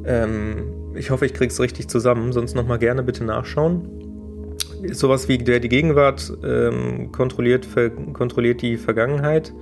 ähm, 0.05 0.93
ich 0.95 1.11
hoffe, 1.11 1.27
ich 1.27 1.35
kriege 1.35 1.53
es 1.53 1.61
richtig 1.61 1.89
zusammen, 1.89 2.33
sonst 2.33 2.55
nochmal 2.55 2.79
gerne 2.79 3.03
bitte 3.03 3.25
nachschauen. 3.25 3.89
Sowas 4.93 5.29
wie, 5.29 5.41
wer 5.47 5.59
die 5.59 5.69
Gegenwart 5.69 6.33
ähm, 6.45 7.11
kontrolliert, 7.13 7.67
kontrolliert 8.13 8.63
die 8.63 8.77
Vergangenheit 8.77 9.53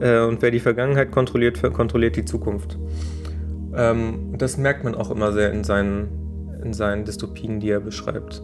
äh, 0.00 0.20
und 0.20 0.42
wer 0.42 0.50
die 0.50 0.60
Vergangenheit 0.60 1.12
kontrolliert, 1.12 1.62
kontrolliert 1.72 2.16
die 2.16 2.24
Zukunft. 2.24 2.78
Ähm, 3.74 4.34
das 4.36 4.56
merkt 4.56 4.84
man 4.84 4.94
auch 4.94 5.10
immer 5.10 5.32
sehr 5.32 5.52
in 5.52 5.64
seinen 5.64 6.20
in 6.62 6.72
seinen 6.72 7.04
Dystopien, 7.04 7.60
die 7.60 7.70
er 7.70 7.80
beschreibt. 7.80 8.42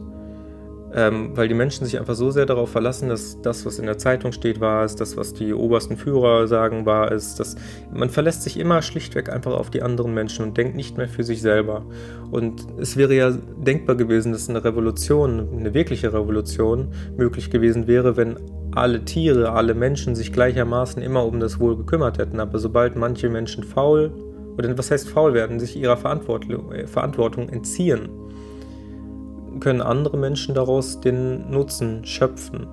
Ähm, 0.94 1.36
weil 1.36 1.48
die 1.48 1.54
Menschen 1.54 1.84
sich 1.84 1.98
einfach 1.98 2.14
so 2.14 2.30
sehr 2.30 2.46
darauf 2.46 2.70
verlassen, 2.70 3.08
dass 3.08 3.42
das, 3.42 3.66
was 3.66 3.78
in 3.78 3.86
der 3.86 3.98
Zeitung 3.98 4.32
steht, 4.32 4.60
wahr 4.60 4.84
ist, 4.84 5.00
das, 5.00 5.16
was 5.16 5.34
die 5.34 5.52
obersten 5.52 5.96
Führer 5.96 6.46
sagen, 6.46 6.86
wahr 6.86 7.12
ist. 7.12 7.38
Dass 7.38 7.56
man 7.92 8.08
verlässt 8.08 8.44
sich 8.44 8.58
immer 8.58 8.80
schlichtweg 8.80 9.28
einfach 9.28 9.52
auf 9.52 9.68
die 9.68 9.82
anderen 9.82 10.14
Menschen 10.14 10.44
und 10.46 10.56
denkt 10.56 10.76
nicht 10.76 10.96
mehr 10.96 11.08
für 11.08 11.24
sich 11.24 11.42
selber. 11.42 11.84
Und 12.30 12.66
es 12.78 12.96
wäre 12.96 13.14
ja 13.14 13.30
denkbar 13.30 13.96
gewesen, 13.96 14.32
dass 14.32 14.48
eine 14.48 14.64
Revolution, 14.64 15.48
eine 15.58 15.74
wirkliche 15.74 16.12
Revolution 16.14 16.88
möglich 17.16 17.50
gewesen 17.50 17.86
wäre, 17.88 18.16
wenn 18.16 18.36
alle 18.76 19.04
Tiere, 19.04 19.52
alle 19.52 19.74
Menschen 19.74 20.14
sich 20.14 20.32
gleichermaßen 20.32 21.02
immer 21.02 21.24
um 21.24 21.40
das 21.40 21.58
Wohl 21.58 21.76
gekümmert 21.76 22.18
hätten. 22.18 22.40
Aber 22.40 22.58
sobald 22.58 22.96
manche 22.96 23.28
Menschen 23.28 23.64
faul 23.64 24.12
oder 24.56 24.76
was 24.76 24.90
heißt 24.90 25.08
faul 25.08 25.34
werden, 25.34 25.58
sich 25.60 25.76
ihrer 25.76 25.96
Verantwortung, 25.96 26.72
äh, 26.72 26.86
Verantwortung 26.86 27.48
entziehen, 27.48 28.08
können 29.60 29.80
andere 29.80 30.16
Menschen 30.18 30.54
daraus 30.54 31.00
den 31.00 31.50
Nutzen 31.50 32.04
schöpfen. 32.04 32.66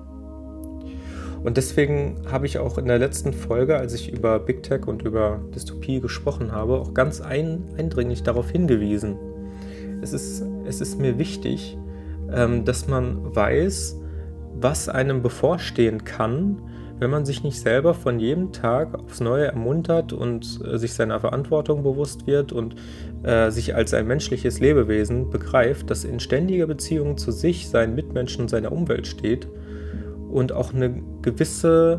Und 1.42 1.58
deswegen 1.58 2.22
habe 2.30 2.46
ich 2.46 2.58
auch 2.58 2.78
in 2.78 2.86
der 2.86 2.98
letzten 2.98 3.34
Folge, 3.34 3.76
als 3.76 3.92
ich 3.92 4.10
über 4.10 4.38
Big 4.38 4.62
Tech 4.62 4.86
und 4.86 5.02
über 5.02 5.40
Dystopie 5.54 6.00
gesprochen 6.00 6.52
habe, 6.52 6.78
auch 6.78 6.94
ganz 6.94 7.20
ein, 7.20 7.64
eindringlich 7.76 8.22
darauf 8.22 8.50
hingewiesen. 8.50 9.16
es 10.02 10.12
ist, 10.12 10.42
es 10.66 10.80
ist 10.80 10.98
mir 10.98 11.18
wichtig, 11.18 11.76
ähm, 12.32 12.64
dass 12.64 12.88
man 12.88 13.34
weiß, 13.36 14.00
was 14.60 14.88
einem 14.88 15.22
bevorstehen 15.22 16.04
kann, 16.04 16.60
wenn 16.98 17.10
man 17.10 17.24
sich 17.24 17.42
nicht 17.42 17.58
selber 17.60 17.92
von 17.92 18.20
jedem 18.20 18.52
Tag 18.52 18.94
aufs 18.98 19.20
Neue 19.20 19.46
ermuntert 19.46 20.12
und 20.12 20.60
äh, 20.64 20.78
sich 20.78 20.94
seiner 20.94 21.18
Verantwortung 21.20 21.82
bewusst 21.82 22.26
wird 22.26 22.52
und 22.52 22.76
äh, 23.24 23.50
sich 23.50 23.74
als 23.74 23.92
ein 23.94 24.06
menschliches 24.06 24.60
Lebewesen 24.60 25.30
begreift, 25.30 25.90
das 25.90 26.04
in 26.04 26.20
ständiger 26.20 26.66
Beziehung 26.66 27.16
zu 27.16 27.32
sich, 27.32 27.68
seinen 27.68 27.94
Mitmenschen 27.94 28.42
und 28.42 28.48
seiner 28.48 28.70
Umwelt 28.70 29.06
steht 29.06 29.48
und 30.30 30.52
auch 30.52 30.72
eine 30.72 31.02
gewisse 31.22 31.96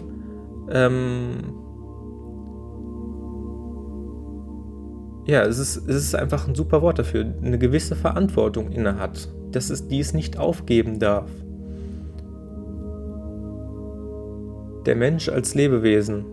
ähm, 0.72 1.54
ja, 5.26 5.44
es 5.44 5.58
ist, 5.58 5.78
es 5.78 5.96
ist 5.96 6.15
einfach 6.15 6.48
ein 6.48 6.56
super 6.56 6.82
Wort 6.82 7.00
dafür, 7.00 7.34
eine 7.41 7.58
gewisse 7.58 7.96
Verantwortung 7.96 8.72
innehat, 8.72 9.34
dass 9.52 9.70
es, 9.70 9.88
die 9.88 10.00
es 10.00 10.13
nicht 10.13 10.38
aufgeben 10.38 11.00
darf. 11.00 11.30
Der 14.86 14.95
Mensch 14.95 15.30
als 15.30 15.56
Lebewesen, 15.56 16.26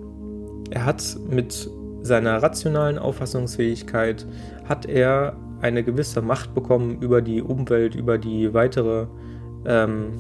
er 0.71 0.85
hat 0.85 1.17
mit 1.29 1.71
seiner 2.03 2.43
rationalen 2.43 2.99
Auffassungsfähigkeit, 2.99 4.27
hat 4.65 4.87
er 4.87 5.37
eine 5.61 5.85
gewisse 5.85 6.21
Macht 6.21 6.55
bekommen 6.55 6.99
über 7.01 7.23
die 7.23 7.41
Umwelt, 7.41 7.95
über 7.95 8.19
die 8.19 8.53
weitere 8.53 9.07
ähm, 9.65 10.19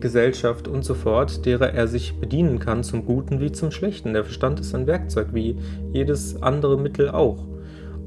Gesellschaft 0.00 0.68
und 0.68 0.84
so 0.84 0.94
fort, 0.94 1.44
derer 1.44 1.72
er 1.72 1.88
sich 1.88 2.18
bedienen 2.20 2.58
kann, 2.58 2.84
zum 2.84 3.04
Guten 3.04 3.40
wie 3.40 3.52
zum 3.52 3.70
Schlechten. 3.70 4.12
Der 4.12 4.24
Verstand 4.24 4.60
ist 4.60 4.74
ein 4.74 4.86
Werkzeug, 4.86 5.28
wie 5.32 5.56
jedes 5.92 6.40
andere 6.42 6.78
Mittel 6.78 7.10
auch. 7.10 7.44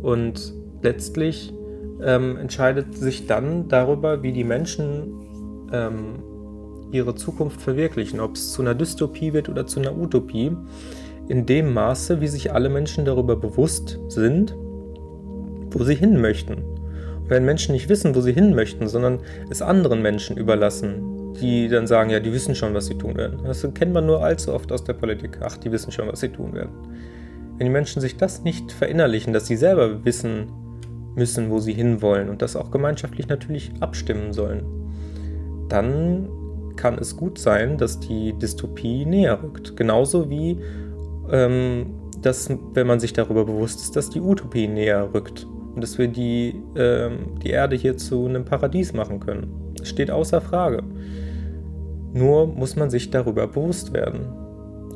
Und 0.01 0.53
letztlich 0.81 1.53
ähm, 2.01 2.37
entscheidet 2.37 2.95
sich 2.95 3.27
dann 3.27 3.67
darüber, 3.67 4.23
wie 4.23 4.31
die 4.31 4.43
Menschen 4.43 5.67
ähm, 5.71 6.23
ihre 6.91 7.15
Zukunft 7.15 7.61
verwirklichen, 7.61 8.19
ob 8.19 8.35
es 8.35 8.51
zu 8.51 8.61
einer 8.61 8.75
Dystopie 8.75 9.33
wird 9.33 9.49
oder 9.49 9.65
zu 9.65 9.79
einer 9.79 9.97
Utopie, 9.97 10.51
in 11.27 11.45
dem 11.45 11.73
Maße, 11.73 12.19
wie 12.19 12.27
sich 12.27 12.51
alle 12.51 12.69
Menschen 12.69 13.05
darüber 13.05 13.35
bewusst 13.35 13.99
sind, 14.09 14.55
wo 15.69 15.83
sie 15.83 15.95
hin 15.95 16.19
möchten. 16.19 16.55
Und 16.55 17.29
wenn 17.29 17.45
Menschen 17.45 17.73
nicht 17.73 17.89
wissen, 17.89 18.15
wo 18.15 18.21
sie 18.21 18.33
hin 18.33 18.53
möchten, 18.53 18.87
sondern 18.87 19.19
es 19.49 19.61
anderen 19.61 20.01
Menschen 20.01 20.37
überlassen, 20.37 21.33
die 21.39 21.69
dann 21.69 21.87
sagen, 21.87 22.09
ja, 22.09 22.19
die 22.19 22.33
wissen 22.33 22.55
schon, 22.55 22.73
was 22.73 22.87
sie 22.87 22.97
tun 22.97 23.15
werden. 23.15 23.39
Das 23.45 23.65
kennt 23.73 23.93
man 23.93 24.05
nur 24.05 24.23
allzu 24.23 24.53
oft 24.53 24.71
aus 24.71 24.83
der 24.83 24.93
Politik. 24.93 25.39
Ach, 25.41 25.55
die 25.57 25.71
wissen 25.71 25.91
schon, 25.91 26.07
was 26.07 26.19
sie 26.19 26.29
tun 26.29 26.53
werden. 26.53 26.71
Wenn 27.57 27.67
die 27.67 27.71
Menschen 27.71 28.01
sich 28.01 28.17
das 28.17 28.43
nicht 28.43 28.71
verinnerlichen, 28.71 29.31
dass 29.33 29.47
sie 29.47 29.55
selber 29.55 30.03
wissen 30.03 30.51
müssen, 31.15 31.49
wo 31.49 31.59
sie 31.59 31.73
hinwollen 31.73 32.29
und 32.29 32.41
das 32.41 32.55
auch 32.55 32.71
gemeinschaftlich 32.71 33.27
natürlich 33.27 33.71
abstimmen 33.79 34.33
sollen, 34.33 34.65
dann 35.69 36.27
kann 36.81 36.97
es 36.97 37.15
gut 37.15 37.37
sein, 37.37 37.77
dass 37.77 37.99
die 37.99 38.33
Dystopie 38.33 39.05
näher 39.05 39.43
rückt. 39.43 39.77
Genauso 39.77 40.31
wie, 40.31 40.57
ähm, 41.29 41.93
dass, 42.19 42.49
wenn 42.73 42.87
man 42.87 42.99
sich 42.99 43.13
darüber 43.13 43.45
bewusst 43.45 43.81
ist, 43.81 43.95
dass 43.95 44.09
die 44.09 44.19
Utopie 44.19 44.67
näher 44.67 45.13
rückt 45.13 45.45
und 45.75 45.83
dass 45.83 45.99
wir 45.99 46.07
die, 46.07 46.59
ähm, 46.75 47.39
die 47.43 47.51
Erde 47.51 47.75
hier 47.75 47.97
zu 47.97 48.25
einem 48.25 48.45
Paradies 48.45 48.93
machen 48.93 49.19
können. 49.19 49.73
Das 49.77 49.89
steht 49.89 50.09
außer 50.09 50.41
Frage. 50.41 50.81
Nur 52.13 52.47
muss 52.47 52.75
man 52.75 52.89
sich 52.89 53.11
darüber 53.11 53.45
bewusst 53.45 53.93
werden. 53.93 54.33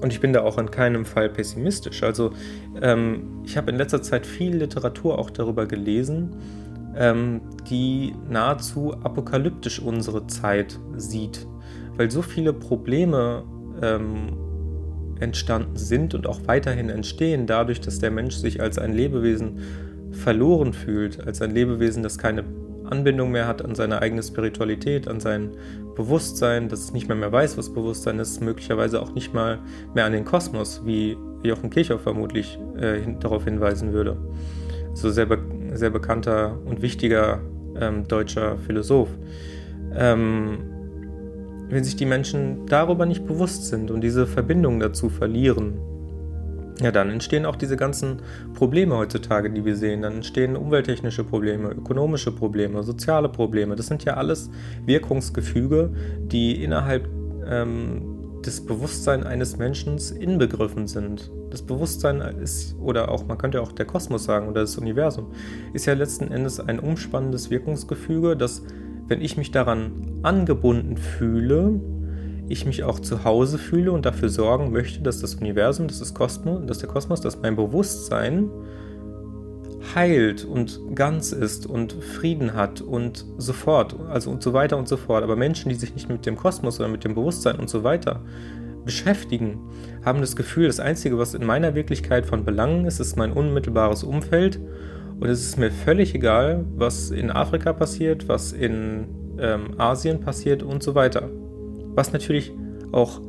Und 0.02 0.12
ich 0.12 0.20
bin 0.20 0.34
da 0.34 0.42
auch 0.42 0.58
in 0.58 0.72
keinem 0.72 1.06
Fall 1.06 1.30
pessimistisch. 1.30 2.02
Also 2.02 2.32
ähm, 2.82 3.44
ich 3.46 3.58
habe 3.58 3.70
in 3.70 3.78
letzter 3.78 4.02
Zeit 4.02 4.26
viel 4.26 4.56
Literatur 4.56 5.20
auch 5.20 5.30
darüber 5.30 5.68
gelesen, 5.68 6.36
ähm, 6.98 7.42
die 7.70 8.16
nahezu 8.28 8.94
apokalyptisch 9.04 9.80
unsere 9.80 10.26
Zeit 10.26 10.80
sieht 10.98 11.46
weil 11.98 12.12
so 12.12 12.22
viele 12.22 12.54
Probleme 12.54 13.44
ähm, 13.82 14.38
entstanden 15.20 15.78
sind 15.78 16.14
und 16.14 16.28
auch 16.28 16.42
weiterhin 16.46 16.90
entstehen, 16.90 17.48
dadurch, 17.48 17.80
dass 17.82 18.00
der 18.00 18.12
Mensch 18.12 18.36
sich 18.36 18.62
als 18.62 18.78
ein 18.78 18.94
Lebewesen 18.94 19.60
verloren 20.12 20.74
fühlt, 20.74 21.26
als 21.26 21.42
ein 21.42 21.52
Lebewesen, 21.52 22.04
das 22.04 22.18
keine 22.18 22.44
Anbindung 22.86 23.32
mehr 23.32 23.48
hat 23.48 23.64
an 23.64 23.76
seine 23.76 24.02
eigene 24.02 24.22
Spiritualität, 24.22 25.08
an 25.08 25.20
sein 25.20 25.52
Bewusstsein, 25.96 26.70
dass 26.70 26.82
es 26.82 26.94
nicht 26.94 27.08
mehr 27.08 27.18
mehr 27.18 27.32
weiß, 27.32 27.58
was 27.58 27.74
Bewusstsein 27.74 28.20
ist, 28.20 28.42
möglicherweise 28.42 29.02
auch 29.02 29.14
nicht 29.14 29.34
mal 29.34 29.60
mehr 29.94 30.06
an 30.06 30.12
den 30.12 30.26
Kosmos, 30.26 30.82
wie 30.86 31.18
Jochen 31.44 31.70
Kirchhoff 31.70 32.02
vermutlich 32.02 32.60
äh, 32.78 33.00
hin, 33.00 33.20
darauf 33.20 33.46
hinweisen 33.46 33.94
würde. 33.94 34.18
So 34.94 35.10
sehr, 35.10 35.26
be 35.26 35.40
sehr 35.74 35.90
bekannter 35.90 36.58
und 36.66 36.82
wichtiger 36.82 37.42
ähm, 37.80 38.08
deutscher 38.08 38.58
Philosoph. 38.58 39.10
Ähm, 39.94 40.75
wenn 41.70 41.84
sich 41.84 41.96
die 41.96 42.06
Menschen 42.06 42.66
darüber 42.68 43.06
nicht 43.06 43.26
bewusst 43.26 43.66
sind 43.66 43.92
und 43.92 44.02
diese 44.02 44.28
Verbindung 44.28 44.80
dazu 44.80 45.10
verlieren, 45.10 45.80
ja, 46.82 46.92
dann 46.92 47.10
entstehen 47.10 47.46
auch 47.46 47.56
diese 47.56 47.78
ganzen 47.78 48.22
Probleme 48.54 48.98
heutzutage, 48.98 49.50
die 49.50 49.64
wir 49.64 49.78
sehen. 49.78 50.02
Dann 50.02 50.16
entstehen 50.16 50.58
umwelttechnische 50.58 51.24
Probleme, 51.24 51.70
ökonomische 51.70 52.34
Probleme, 52.34 52.84
soziale 52.84 53.30
Probleme. 53.30 53.78
Das 53.78 53.88
sind 53.88 54.04
ja 54.04 54.16
alles 54.16 54.50
Wirkungsgefüge, 54.86 55.94
die 56.20 56.62
innerhalb 56.62 57.08
ähm, 57.48 58.42
des 58.46 58.66
Bewusstseins 58.66 59.26
eines 59.26 59.58
Menschen 59.58 59.98
inbegriffen 60.20 60.88
sind. 60.88 61.32
Das 61.50 61.62
Bewusstsein 61.62 62.20
ist, 62.20 62.76
oder 62.80 63.10
auch, 63.10 63.26
man 63.26 63.38
könnte 63.38 63.62
auch 63.62 63.72
der 63.72 63.86
Kosmos 63.86 64.26
sagen, 64.26 64.50
oder 64.50 64.62
das 64.62 64.78
Universum, 64.78 65.32
ist 65.74 65.86
ja 65.86 65.94
letzten 65.94 66.32
Endes 66.32 66.60
ein 66.60 66.80
umspannendes 66.80 67.50
Wirkungsgefüge, 67.50 68.36
das 68.36 68.64
wenn 69.08 69.22
ich 69.22 69.38
mich 69.38 69.52
daran 69.52 70.20
angebunden 70.24 70.98
fühle, 70.98 71.80
ich 72.48 72.66
mich 72.66 72.84
auch 72.84 73.00
zu 73.00 73.24
Hause 73.24 73.58
fühle 73.58 73.92
und 73.92 74.06
dafür 74.06 74.30
sorgen 74.30 74.72
möchte, 74.72 75.02
dass 75.02 75.20
das 75.20 75.36
Universum, 75.36 75.88
dass, 75.88 76.00
das 76.00 76.14
Kosmos, 76.14 76.66
dass 76.68 76.80
der 76.80 76.90
Kosmos, 76.90 77.22
dass 77.22 77.42
mein 77.42 77.56
Bewusstsein 77.56 78.50
heilt 79.94 80.46
und 80.46 80.80
ganz 80.96 81.32
ist 81.32 81.68
und 81.68 81.94
Frieden 81.94 82.54
hat 82.54 82.82
und 82.82 83.26
so 83.38 83.54
fort, 83.54 83.96
also 84.10 84.32
und 84.32 84.42
so 84.42 84.54
weiter 84.54 84.78
und 84.78 84.88
so 84.88 84.98
fort. 84.98 85.24
Aber 85.24 85.36
Menschen, 85.36 85.70
die 85.70 85.76
sich 85.76 85.94
nicht 85.94 86.10
mit 86.10 86.26
dem 86.26 86.36
Kosmos 86.36 86.80
oder 86.80 86.90
mit 86.90 87.04
dem 87.04 87.16
Bewusstsein 87.16 87.58
und 87.58 87.70
so 87.70 87.84
weiter 87.84 88.22
beschäftigen, 88.84 89.60
haben 90.04 90.22
das 90.22 90.36
Gefühl, 90.36 90.68
das 90.68 90.80
Einzige, 90.80 91.18
was 91.18 91.34
in 91.34 91.46
meiner 91.46 91.76
Wirklichkeit 91.76 92.26
von 92.26 92.46
Belangen 92.46 92.86
ist, 92.86 93.00
ist 93.00 93.16
mein 93.16 93.32
unmittelbares 93.32 94.04
Umfeld 94.04 94.60
und 95.20 95.30
es 95.30 95.42
ist 95.42 95.58
mir 95.58 95.72
völlig 95.72 96.14
egal, 96.14 96.66
was 96.76 97.12
in 97.12 97.32
Afrika 97.32 97.72
passiert, 97.74 98.28
was 98.28 98.52
in 98.52 99.08
ähm, 99.40 99.80
Asien 99.80 100.20
passiert 100.20 100.62
und 100.62 100.84
so 100.84 100.94
weiter. 100.94 101.30
Was 101.96 102.12
natürlich 102.12 102.52
auch 102.92 103.22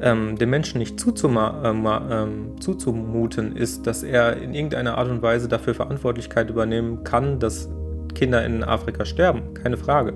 ähm, 0.00 0.36
dem 0.38 0.50
Menschen 0.50 0.78
nicht 0.78 0.98
zuzuma 0.98 1.62
äh, 1.64 2.22
ähm, 2.22 2.60
zuzumuten 2.60 3.56
ist, 3.56 3.86
dass 3.86 4.02
er 4.02 4.38
in 4.38 4.54
irgendeiner 4.54 4.96
Art 4.96 5.10
und 5.10 5.20
Weise 5.20 5.48
dafür 5.48 5.74
Verantwortlichkeit 5.74 6.48
übernehmen 6.48 7.04
kann, 7.04 7.38
dass 7.38 7.68
Kinder 8.14 8.44
in 8.44 8.64
Afrika 8.64 9.04
sterben. 9.04 9.54
Keine 9.54 9.76
Frage. 9.76 10.14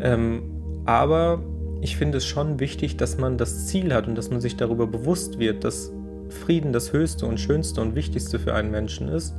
Ähm, 0.00 0.42
aber 0.86 1.42
ich 1.82 1.96
finde 1.96 2.18
es 2.18 2.24
schon 2.24 2.58
wichtig, 2.58 2.96
dass 2.96 3.18
man 3.18 3.36
das 3.36 3.66
Ziel 3.66 3.92
hat 3.92 4.08
und 4.08 4.16
dass 4.16 4.30
man 4.30 4.40
sich 4.40 4.56
darüber 4.56 4.86
bewusst 4.86 5.38
wird, 5.38 5.64
dass 5.64 5.92
Frieden 6.28 6.72
das 6.72 6.92
Höchste 6.92 7.26
und 7.26 7.38
Schönste 7.38 7.82
und 7.82 7.94
Wichtigste 7.94 8.38
für 8.38 8.54
einen 8.54 8.70
Menschen 8.70 9.08
ist 9.08 9.34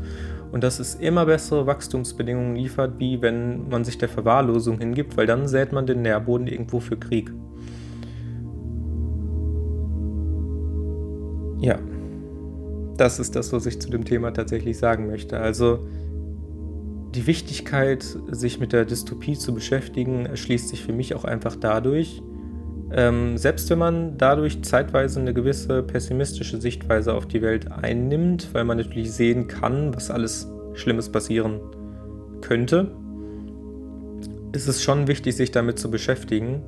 und 0.53 0.63
dass 0.63 0.79
es 0.79 0.93
immer 0.93 1.25
bessere 1.25 1.65
Wachstumsbedingungen 1.65 2.55
liefert, 2.55 2.99
wie 2.99 3.23
wenn 3.23 3.69
man 3.69 3.83
sich 3.83 3.97
der 3.97 4.07
Verwahrlosung 4.07 4.77
hingibt, 4.77 5.17
weil 5.17 5.25
dann 5.25 5.47
sät 5.47 5.71
man 5.71 5.87
den 5.87 6.03
Nährboden 6.03 6.45
irgendwo 6.45 6.79
für 6.79 6.95
Krieg. 6.95 7.33
Ja, 11.59 11.79
das 12.97 13.19
ist 13.19 13.35
das, 13.35 13.51
was 13.51 13.65
ich 13.65 13.81
zu 13.81 13.89
dem 13.89 14.05
Thema 14.05 14.31
tatsächlich 14.31 14.77
sagen 14.77 15.07
möchte. 15.07 15.39
Also 15.39 15.87
die 17.15 17.25
Wichtigkeit, 17.25 18.05
sich 18.29 18.59
mit 18.59 18.73
der 18.73 18.85
Dystopie 18.85 19.35
zu 19.35 19.55
beschäftigen, 19.55 20.27
erschließt 20.27 20.69
sich 20.69 20.83
für 20.83 20.93
mich 20.93 21.15
auch 21.15 21.25
einfach 21.25 21.55
dadurch, 21.55 22.21
ähm, 22.95 23.37
selbst 23.37 23.69
wenn 23.69 23.79
man 23.79 24.17
dadurch 24.17 24.63
zeitweise 24.63 25.19
eine 25.19 25.33
gewisse 25.33 25.81
pessimistische 25.81 26.61
Sichtweise 26.61 27.13
auf 27.13 27.25
die 27.25 27.41
Welt 27.41 27.71
einnimmt, 27.71 28.49
weil 28.53 28.65
man 28.65 28.77
natürlich 28.77 29.11
sehen 29.11 29.47
kann, 29.47 29.95
was 29.95 30.11
alles 30.11 30.47
Schlimmes 30.73 31.11
passieren 31.11 31.59
könnte, 32.41 32.91
ist 34.51 34.67
es 34.67 34.83
schon 34.83 35.07
wichtig, 35.07 35.35
sich 35.35 35.51
damit 35.51 35.79
zu 35.79 35.89
beschäftigen, 35.89 36.61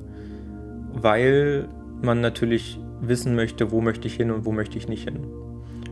weil 0.92 1.68
man 2.02 2.20
natürlich 2.20 2.80
wissen 3.00 3.36
möchte, 3.36 3.70
wo 3.70 3.80
möchte 3.80 4.08
ich 4.08 4.14
hin 4.14 4.30
und 4.30 4.44
wo 4.44 4.52
möchte 4.52 4.78
ich 4.78 4.88
nicht 4.88 5.04
hin. 5.04 5.26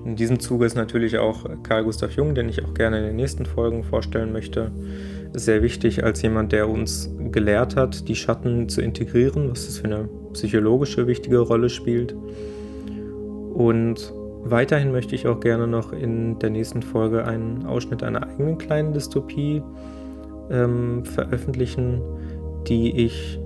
In 0.05 0.17
diesem 0.17 0.41
Zuge 0.41 0.67
ist 0.67 0.75
natürlich 0.75 1.19
auch 1.19 1.49
Carl 1.63 1.85
Gustav 1.85 2.13
Jung, 2.13 2.35
den 2.35 2.49
ich 2.49 2.65
auch 2.65 2.75
gerne 2.75 2.99
in 2.99 3.05
den 3.05 3.17
nächsten 3.17 3.47
Folgen 3.47 3.85
vorstellen 3.85 4.33
möchte, 4.33 4.71
sehr 5.35 5.63
wichtig 5.63 6.05
als 6.05 6.23
jemand, 6.23 6.53
der 6.53 6.69
uns 6.69 7.11
gelehrt 7.33 7.77
hat, 7.77 8.09
die 8.09 8.15
Schatten 8.15 8.69
zu 8.69 8.81
integrieren, 8.81 9.51
was 9.51 9.67
das 9.67 9.79
für 9.79 9.87
eine 9.87 10.09
psychologische 10.33 11.07
wichtige 11.07 11.41
Rolle 11.41 11.69
spielt. 11.69 12.15
Und 13.53 14.13
weiterhin 14.45 14.93
möchte 14.93 15.15
ich 15.15 15.27
auch 15.27 15.41
gerne 15.41 15.67
noch 15.67 15.93
in 15.93 16.39
der 16.39 16.51
nächsten 16.51 16.83
Folge 16.83 17.25
einen 17.25 17.67
Ausschnitt 17.67 18.03
einer 18.03 18.23
eigenen 18.23 18.59
kleinen 18.59 18.93
Dystopie 18.93 19.63
ähm, 20.51 21.05
veröffentlichen, 21.05 22.01
die 22.69 23.05
ich 23.05 23.41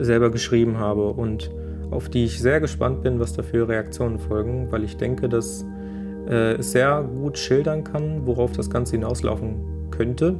selber 0.00 0.30
geschrieben 0.30 0.78
habe 0.78 1.10
und 1.10 1.50
auf 1.90 2.08
die 2.08 2.24
ich 2.24 2.40
sehr 2.40 2.60
gespannt 2.60 3.02
bin, 3.02 3.20
was 3.20 3.34
da 3.34 3.42
für 3.42 3.68
Reaktionen 3.68 4.18
folgen, 4.18 4.72
weil 4.72 4.82
ich 4.82 4.96
denke, 4.96 5.28
dass 5.28 5.64
äh, 6.28 6.54
es 6.54 6.72
sehr 6.72 7.02
gut 7.02 7.38
schildern 7.38 7.84
kann, 7.84 8.26
worauf 8.26 8.52
das 8.52 8.70
Ganze 8.70 8.92
hinauslaufen 8.92 9.90
könnte, 9.90 10.38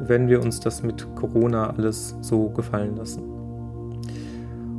wenn 0.00 0.28
wir 0.28 0.42
uns 0.42 0.60
das 0.60 0.82
mit 0.82 1.06
Corona 1.14 1.70
alles 1.70 2.16
so 2.20 2.48
gefallen 2.50 2.96
lassen. 2.96 3.22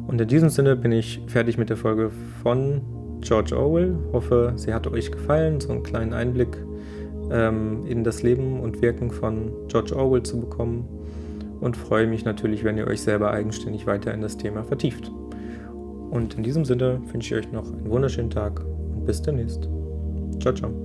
Und 0.08 0.22
in 0.22 0.28
diesem 0.28 0.50
Sinne 0.50 0.76
bin 0.76 0.92
ich 0.92 1.22
fertig 1.28 1.58
mit 1.58 1.70
der 1.70 1.78
Folge 1.78 2.12
von 2.44 2.82
George 3.22 3.58
Orwell. 3.58 3.96
Hoffe, 4.14 4.54
sie 4.56 4.74
hat 4.74 4.88
euch 4.88 5.12
gefallen, 5.12 5.60
so 5.60 5.72
einen 5.72 5.84
kleinen 5.84 6.14
Einblick 6.14 6.58
ähm, 7.32 7.86
in 7.88 8.04
das 8.04 8.22
Leben 8.22 8.60
und 8.60 8.82
Wirken 8.82 9.10
von 9.10 9.52
George 9.68 9.96
Orwell 9.96 10.24
zu 10.24 10.40
bekommen. 10.40 10.88
Und 11.60 11.76
freue 11.76 12.06
mich 12.06 12.26
natürlich, 12.26 12.64
wenn 12.64 12.78
ihr 12.78 12.88
euch 12.88 13.02
selber 13.02 13.32
eigenständig 13.32 13.88
weiter 13.88 14.14
in 14.14 14.22
das 14.22 14.38
Thema 14.38 14.64
vertieft. 14.64 15.12
Und 16.12 16.36
in 16.36 16.44
diesem 16.44 16.66
Sinne 16.66 17.02
wünsche 17.12 17.36
ich 17.36 17.46
euch 17.46 17.52
noch 17.52 17.66
einen 17.66 17.90
wunderschönen 17.90 18.30
Tag 18.30 18.62
und 18.64 19.06
bis 19.06 19.22
demnächst. 19.22 19.68
Ciao, 20.40 20.54
ciao. 20.54 20.85